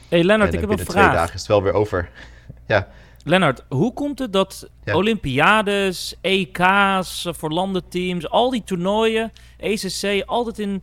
[0.09, 1.05] Hé hey, Lennart, ik heb een vraag.
[1.05, 2.11] twee dagen is het wel weer over.
[2.67, 2.89] ja.
[3.25, 4.95] Lennart, hoe komt het dat ja.
[4.95, 10.83] Olympiades, EK's voor landenteams, al die toernooien, ECC, altijd in,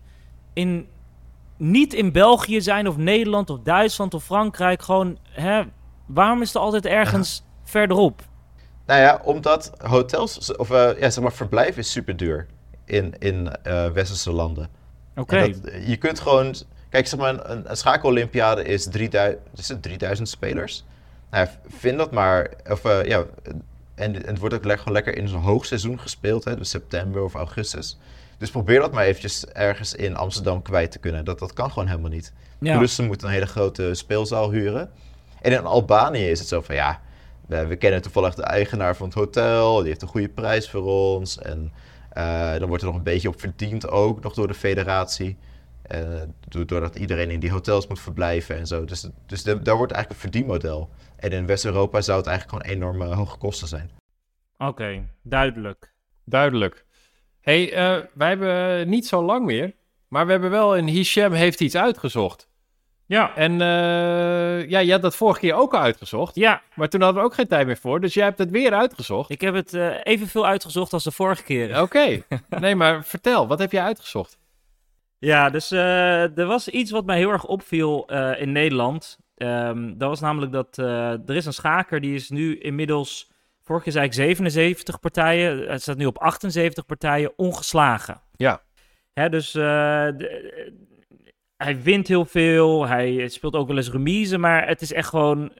[0.53, 0.87] in
[1.63, 4.81] niet in België zijn of Nederland of Duitsland of Frankrijk.
[4.81, 5.63] Gewoon, hè,
[6.05, 8.21] waarom is er altijd ergens verderop?
[8.85, 12.47] Nou ja, omdat hotels, of eh, ja, zeg maar, verblijf is super duur
[12.85, 14.69] in, in eh, westerse landen.
[15.15, 15.37] Oké.
[15.49, 16.55] Dat- je kunt gewoon,
[16.89, 20.85] kijk, zeg maar, een, een schakelolympiade is 3000, is het 3000 spelers.
[21.31, 23.23] Nou, vind dat maar, of eh, ja,
[23.95, 27.23] en, en het wordt ook le- gewoon lekker in zo'n hoogseizoen gespeeld, hè, dus september
[27.23, 27.97] of augustus.
[28.37, 31.25] Dus probeer dat maar eventjes ergens in Amsterdam kwijt te kunnen.
[31.25, 32.33] Dat, dat kan gewoon helemaal niet.
[32.59, 32.77] Ja.
[32.77, 34.91] Plus ze moeten een hele grote speelzaal huren.
[35.41, 37.01] En in Albanië is het zo van ja,
[37.47, 39.77] we, we kennen toevallig de eigenaar van het hotel.
[39.77, 41.37] Die heeft een goede prijs voor ons.
[41.39, 41.71] En
[42.09, 45.37] eh, dan wordt er nog een beetje op verdiend ook, nog door de federatie.
[45.81, 45.99] Eh,
[46.47, 48.85] do- doordat iedereen in die hotels moet verblijven en zo.
[48.85, 50.89] Dus, dus de- daar wordt eigenlijk een verdienmodel.
[51.15, 53.89] En in West-Europa zou het eigenlijk gewoon enorme hoge kosten zijn.
[54.57, 55.93] Oké, duidelijk.
[56.25, 56.82] Duidelijk.
[57.43, 59.73] Hey, eh, wij hebben niet zo lang meer.
[60.07, 62.47] Maar we hebben wel een Hisham heeft iets uitgezocht.
[63.05, 63.35] Ja.
[63.35, 66.35] En eh, ja, je had dat vorige keer ook al uitgezocht.
[66.35, 67.99] Ja, Maar toen hadden we ook geen tijd meer voor.
[67.99, 69.29] Dus jij hebt het weer uitgezocht.
[69.29, 71.81] ik heb het eh, evenveel uitgezocht als de vorige keer.
[71.81, 72.23] Oké.
[72.59, 73.47] Nee, maar vertel.
[73.47, 74.37] Wat heb jij uitgezocht?
[75.23, 79.19] Ja, dus eh, er was iets wat mij heel erg opviel eh, in Nederland.
[79.35, 83.31] Ehm, dat was namelijk dat eh, er is een schaker die is nu inmiddels,
[83.63, 88.21] vorig jaar zei ik 77 partijen, het staat nu op 78 partijen ongeslagen.
[88.35, 88.61] Ja.
[89.13, 89.61] Hè, dus eh,
[90.17, 90.73] de-
[91.57, 95.51] hij wint heel veel, hij speelt ook wel eens remise, maar het is echt gewoon,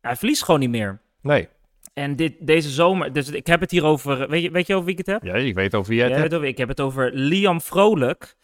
[0.00, 1.00] hij verliest gewoon niet meer.
[1.22, 1.48] Nee.
[1.94, 4.84] En dit, deze zomer, dus ik heb het hier over, weet je, weet je over
[4.86, 5.22] wie ik het heb?
[5.22, 6.44] Ja, ik weet over wie jij het hebt.
[6.44, 8.36] ik heb het over Liam Vrolijk.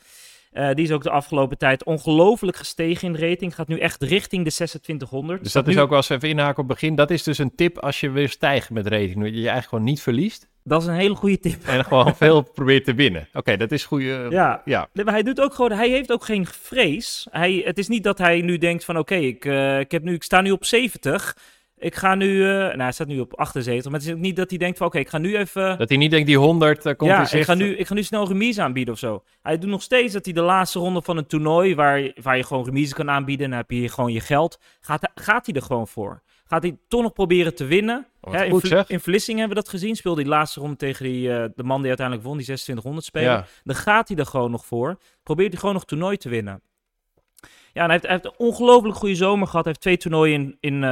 [0.54, 3.54] Eh, die is ook de afgelopen tijd ongelooflijk gestegen in rating.
[3.54, 5.42] Gaat nu echt richting de 2600.
[5.42, 6.94] Dus dat is ook wel eens even inhaken op het begin.
[6.94, 9.14] Dat is dus een tip als je weer stijgt met rating.
[9.14, 10.48] Dat je je eigenlijk gewoon niet verliest.
[10.62, 11.64] Dat is een hele goede tip.
[11.66, 13.28] En gewoon veel probeert te winnen.
[13.32, 14.26] Oké, dat is goede.
[14.30, 14.62] Ja.
[14.64, 14.88] ja.
[14.92, 17.26] Nee, maar hij doet ook gewoon, hij heeft ook geen vrees.
[17.30, 20.14] Hij, het is niet dat hij nu denkt van oké, ik, eh, ik, heb nu,
[20.14, 21.36] ik sta nu op 70.
[21.84, 23.90] Ik ga nu, eh, nou hij staat nu op 78.
[23.90, 25.78] Maar het is ook niet dat hij denkt van oké, ik ga nu even...
[25.78, 27.94] Dat hij niet denkt die 100 eh, komt ja, in ik ga, nu, ik ga
[27.94, 29.22] nu snel remise aanbieden of zo.
[29.42, 32.36] Hij doet nog steeds dat hij de laatste ronde van een toernooi, waar, je- waar
[32.36, 35.24] je gewoon remise kan aanbieden, en dan heb je hier gewoon je geld, gaat, hij-
[35.24, 36.22] gaat hij er gewoon voor.
[36.44, 38.06] Gaat hij toch nog proberen te winnen.
[38.20, 38.88] Oh, Hè, in, goed, zeg.
[38.88, 39.96] in Vlissingen hebben we dat gezien.
[39.96, 43.06] Speelde hij de laatste ronde tegen die, eh, de man die uiteindelijk won, die 2600
[43.06, 43.28] speler.
[43.30, 43.46] Ja.
[43.64, 44.98] Dan gaat hij er gewoon nog voor.
[45.22, 46.60] Probeert hij gewoon nog toernooi te winnen.
[47.72, 49.64] Ja, en hij heeft, hij heeft een ongelooflijk goede zomer gehad.
[49.64, 50.82] Hij heeft twee toernooien in, in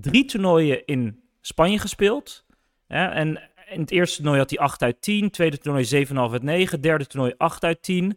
[0.00, 2.44] drie toernooien in Spanje gespeeld.
[2.88, 3.40] Ja, en
[3.70, 5.30] in het eerste toernooi had hij 8 uit 10.
[5.30, 6.80] Tweede toernooi 7,5 uit 9.
[6.80, 8.04] Derde toernooi 8 uit 10.
[8.04, 8.16] Hij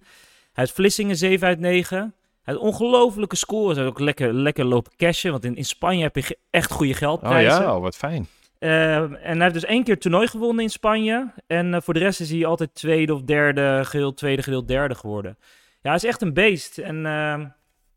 [0.54, 1.98] heeft Vlissingen 7 uit 9.
[1.98, 3.76] Hij heeft ongelofelijke scores.
[3.76, 5.32] Hij heeft ook lekker, lekker lopen cashen.
[5.32, 7.62] Want in, in Spanje heb je echt goede Oh geldprijzen.
[7.62, 8.28] ja, oh, wat fijn.
[8.60, 11.32] Eh, en hij heeft dus één keer toernooi gewonnen in Spanje.
[11.48, 14.96] En eh, voor de rest is hij altijd tweede of derde, geheel tweede, geheel derde
[14.96, 15.38] geworden.
[15.82, 16.78] Ja, hij is echt een beest.
[16.78, 17.46] En, ehm,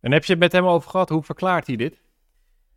[0.00, 1.08] En heb je het met hem over gehad?
[1.08, 2.02] Hoe verklaart hij dit?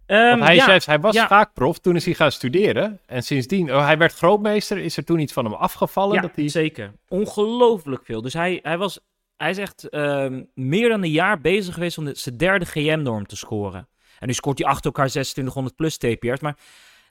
[0.07, 1.25] Ehm, hij, ja, hij was ja.
[1.25, 2.99] schaakprof, toen is hij gaan studeren.
[3.05, 4.77] En sindsdien, oh, hij werd grootmeester.
[4.77, 6.15] Is er toen iets van hem afgevallen?
[6.15, 6.47] ja, dat hij...
[6.47, 6.93] zeker.
[7.07, 8.21] Ongelooflijk veel.
[8.21, 8.99] Dus hij, hij, was,
[9.37, 13.25] hij is echt ehm, meer dan een jaar bezig geweest om de, zijn derde GM-norm
[13.25, 13.87] te scoren.
[14.19, 16.39] En nu scoort hij achter elkaar 2600 plus TPR's.
[16.39, 16.57] Maar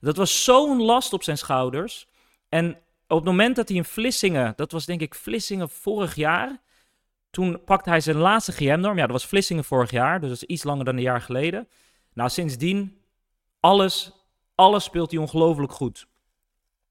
[0.00, 2.06] dat was zo'n last op zijn schouders.
[2.48, 2.78] En
[3.08, 6.60] op het moment dat hij in Vlissingen, dat was denk ik Vlissingen vorig jaar.
[7.30, 8.96] Toen pakte hij zijn laatste GM-norm.
[8.96, 10.20] Ja, dat was Vlissingen vorig jaar.
[10.20, 11.68] Dus dat is iets langer dan een jaar geleden.
[12.16, 12.96] Nou, sindsdien,
[13.60, 14.12] alles,
[14.54, 16.06] alles speelt hij ongelooflijk goed.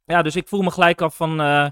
[0.05, 1.41] Ja, dus ik voel me gelijk af van...
[1.41, 1.65] eh,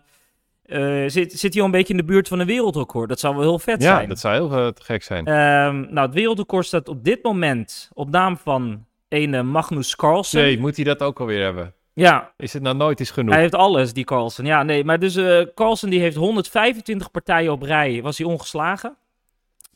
[0.63, 3.09] eh, zit, zit hij al een beetje in de buurt van een wereldrecord?
[3.09, 4.09] Dat zou wel heel vet Ja, zijn.
[4.09, 5.25] dat zou heel eh, gek zijn.
[5.25, 10.41] Ehm, nou, het wereldrecord staat op dit moment op naam van een Magnus Carlsen.
[10.41, 11.73] Nee, moet hij dat ook alweer hebben?
[11.93, 13.33] Ja, Is het nou nooit eens genoeg?
[13.33, 14.45] hij heeft alles, die Carlsen.
[14.45, 15.19] Ja, nee, maar dus
[15.55, 18.95] Carlsen die heeft 125 partijen op rij, was hij ongeslagen.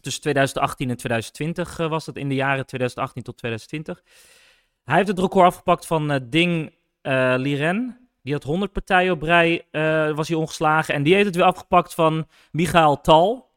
[0.08, 4.03] Tussen 2018 en 2020 eh, was dat, in de jaren 2018 tot 2020.
[4.84, 8.10] Hij heeft het record afgepakt van eh, Ding eh, Liren.
[8.24, 9.66] Die had 100 partijen op rij,
[10.16, 10.93] was hij ongeslagen.
[10.93, 13.49] En die heeft het weer afgepakt van Michael Tal.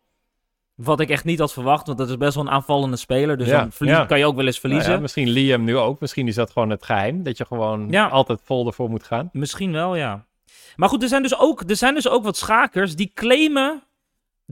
[0.74, 3.36] Wat ik echt niet had verwacht, want dat is best wel een aanvallende speler.
[3.36, 4.04] Dus Ja, dan ja.
[4.04, 4.92] kan je ook wel eens Nou verliezen.
[4.92, 6.00] ja, misschien Liam nu ook.
[6.00, 7.22] Misschien is dat gewoon het geheim.
[7.22, 8.08] Dat je gewoon Ja.
[8.08, 9.28] altijd vol ervoor moet gaan.
[9.32, 10.26] Misschien wel, ja.
[10.76, 13.82] Maar goed, er zijn dus ook, er zijn dus ook wat schakers die claimen,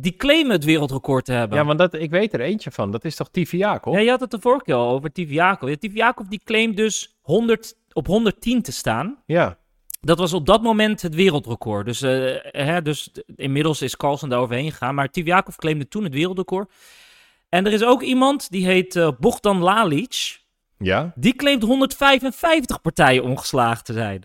[0.00, 1.58] die claimen het wereldrecord te hebben.
[1.58, 2.90] Ja, want dat, ik weet er eentje van.
[2.90, 3.94] Dat is toch Tiviakov?
[3.94, 5.68] Ja, je had het de vorige keer al over Tiviakov.
[5.68, 9.22] Ja, Tiviakov die claimt dus 100, op 110 te staan.
[9.26, 9.58] Ja.
[10.00, 11.86] Dat was op dat moment het wereldrecord.
[11.86, 14.94] Dus, eh, hè, dus inmiddels is Carlsen daar overheen gegaan.
[14.94, 16.72] Maar Tiviakov claimde toen het wereldrecord.
[17.48, 20.40] En er is ook iemand, die heet eh, Bogdan Lalic.
[20.78, 21.12] Ja?
[21.14, 24.22] Die claimt 155 partijen ongeslagen te zijn.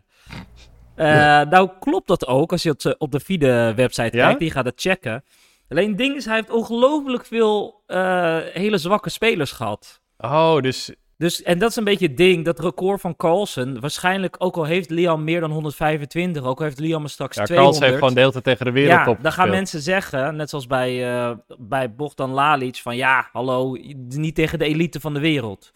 [0.96, 1.06] Eh,
[1.42, 4.24] Nou klopt dat ook als je het op de FIDE-website Ja?
[4.26, 4.40] kijkt.
[4.40, 5.24] Die gaat het checken.
[5.70, 10.02] Alleen het ding is, hij heeft ongelooflijk veel eh, hele zwakke spelers gehad.
[10.18, 13.80] Oh, dus Dus, en dat is een beetje het ding, dat record van Carlsen.
[13.80, 17.44] Waarschijnlijk, ook al heeft Liam meer dan 125, ook al heeft Liam er straks Ja,
[17.44, 17.80] 200.
[17.80, 19.56] Carls heeft gewoon deelte tegen de wereldtop Ja, dan gaan gespeeld.
[19.56, 24.66] mensen zeggen, net zoals bij, eh bij Bogdan Lalic, van ja, hallo, niet tegen de
[24.66, 25.72] elite van de wereld.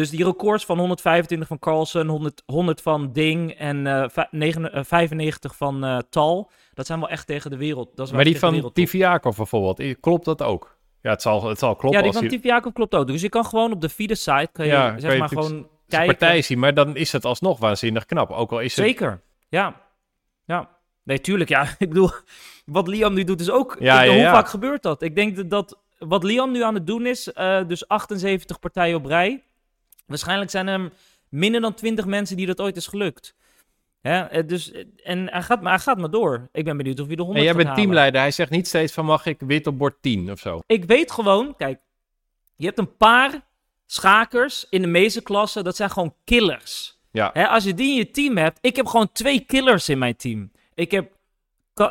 [0.00, 4.72] Dus die records van 125 van Carlsen, 100, 100 van Ding en eh, vij- negen-
[4.72, 7.88] eh, 95 van eh, Tal, dat zijn wel echt tegen de wereld.
[7.96, 10.76] Dat is Maar die van Tiviakov bijvoorbeeld, klopt dat ook?
[11.02, 13.06] Ja, het zal, het zal kloppen Ja, die als van hij Tiviakov klopt ook.
[13.06, 16.16] Dus je kan gewoon op de FIDE-site, kan je Ja, zeg maar gewoon kijken.
[16.16, 18.30] partij zien, maar dan is het alsnog waanzinnig knap.
[18.30, 18.84] Ook al is het...
[18.84, 19.80] Zeker, ja.
[20.44, 20.68] Ja,
[21.02, 21.62] nee, tuurlijk, ja.
[21.78, 22.10] Ik bedoel,
[22.64, 23.76] wat Liam nu doet is ook...
[23.80, 25.02] Ja, ik- ja, hoe vaak gebeurt dat?
[25.02, 28.96] Ik denk dat, dat wat Liam nu aan het doen is, eh, dus 78 partijen
[28.96, 29.44] op rij.
[30.10, 30.90] Waarschijnlijk zijn er
[31.28, 33.34] minder dan 20 mensen die dat ooit is gelukt.
[34.00, 34.20] Hè?
[34.20, 36.48] eh, Dus, eh, en hij gaat, maar hij gaat maar door.
[36.52, 37.82] Ik ben benieuwd of hij de 100 En jij bent halen.
[37.82, 40.60] teamleider, hij zegt niet steeds van mag ik wit op bord 10 of zo.
[40.66, 41.80] Ik weet gewoon, kijk,
[42.56, 43.40] je hebt een paar
[43.86, 46.98] schakers in de meeste klassen, dat zijn gewoon killers.
[47.12, 49.98] Ja, Hè, als je die in je team hebt, ik heb gewoon twee killers in
[49.98, 50.50] mijn team.
[50.74, 51.12] Ik heb,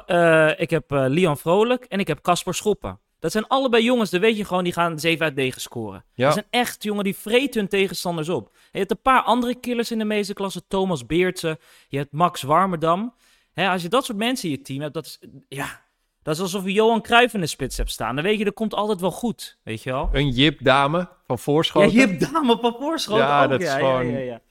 [0.06, 3.00] eh, ik heb eh, Lian Vrolijk en ik heb Casper Schoppen.
[3.20, 6.04] Dat zijn allebei jongens, dan weet je gewoon, die gaan 7 uit 9 scoren.
[6.14, 6.26] Ja.
[6.26, 8.56] Dat zijn echt jongen, die vreten hun tegenstanders op.
[8.72, 10.62] Je hebt een paar andere killers in de meeste klassen.
[10.68, 13.14] Thomas Beertse, je hebt Max Warmerdam.
[13.54, 15.82] Hè, als je dat soort mensen in je team hebt, dat is, ja,
[16.24, 18.16] dat is alsof je Johan Cruijff in de spits hebt staan.
[18.16, 20.10] Dan weet je, dat komt altijd wel goed, weet je wel.
[20.14, 21.92] een Jip dame van Voorschoten.
[21.92, 23.50] Ja, je hebt dame op voorschoten Ja, ook.
[23.50, 24.42] dat is gewoon- ja.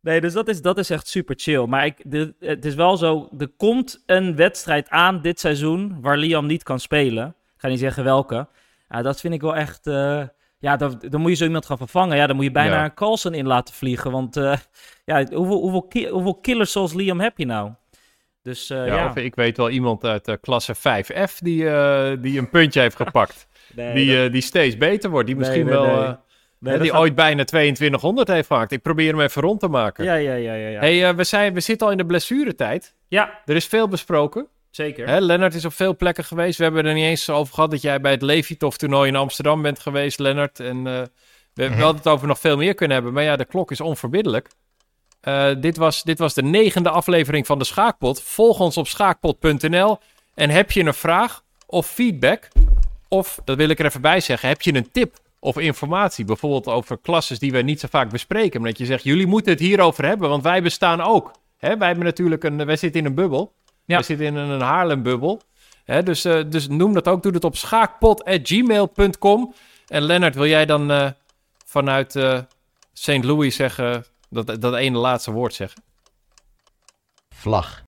[0.00, 1.66] Nee, dus dat is, dat is echt super chill.
[1.66, 6.16] Maar ik, de, het is wel zo, er komt een wedstrijd aan dit seizoen waar
[6.16, 7.36] Liam niet kan spelen.
[7.62, 8.46] Ga niet zeggen welke.
[8.88, 9.86] Ja, dat vind ik wel echt...
[9.86, 10.22] eh,
[10.58, 12.16] ja, dan, dan moet je zo iemand gaan vervangen.
[12.16, 12.84] Ja, dan moet je bijna Ja.
[12.84, 14.10] een Carlsen in laten vliegen.
[14.10, 14.56] Want eh,
[15.04, 17.70] ja, hoeveel, hoeveel, ki- hoeveel killers zoals Liam heb je nou?
[18.42, 19.06] Dus eh, Ja, ja.
[19.08, 21.58] Of ik weet wel iemand uit de klasse 5F die,
[22.20, 23.46] die een puntje heeft gepakt.
[23.74, 25.26] Nee, die, dat- die steeds beter wordt.
[25.26, 25.86] Die misschien nee, wel...
[25.96, 26.72] nee.
[26.72, 28.72] dat die gaat- ooit bijna 2200 heeft gemaakt.
[28.72, 30.04] Ik probeer hem even rond te maken.
[30.04, 30.68] Ja, ja, ja, ja.
[30.68, 32.94] Ja, Hey, we, zijn, we zitten al in de blessuretijd.
[33.08, 34.46] ja Er is veel besproken.
[34.76, 35.08] Zeker.
[35.08, 36.58] Hè, Lennart is op veel plekken geweest.
[36.58, 39.78] We hebben er niet eens over gehad dat jij bij het Levitov-toernooi in Amsterdam bent
[39.78, 40.60] geweest, Lennart.
[40.60, 41.02] En eh,
[41.54, 43.12] we, we hadden het over nog veel meer kunnen hebben.
[43.14, 44.48] Maar ja, de klok is onverbiddelijk.
[45.20, 48.22] Eh, dit, was, dit was de negende aflevering van de Schaakpot.
[48.22, 49.98] Volg ons op schaakpot.nl.
[50.34, 52.48] En heb je een vraag of feedback?
[53.08, 56.24] Of, dat wil ik er even bij zeggen, heb je een tip of informatie?
[56.24, 58.60] Bijvoorbeeld over klasses die we niet zo vaak bespreken.
[58.60, 61.32] Maar dat je zegt, jullie moeten het hierover hebben, want wij bestaan ook.
[61.56, 63.52] Hè, wij hebben natuurlijk een, wij zitten in een bubbel.
[63.92, 63.98] Ja.
[63.98, 65.40] We zitten in een Haarlem-bubbel.
[65.84, 67.22] Hè, dus, eh, dus noem dat ook.
[67.22, 69.54] Doe het op schaakpot.gmail.com.
[69.86, 71.10] En Lennart, wil jij dan eh,
[71.66, 72.38] vanuit eh
[72.92, 73.24] St.
[73.24, 75.82] Louis zeggen, dat, dat ene laatste woord zeggen?
[77.34, 77.82] Vlag.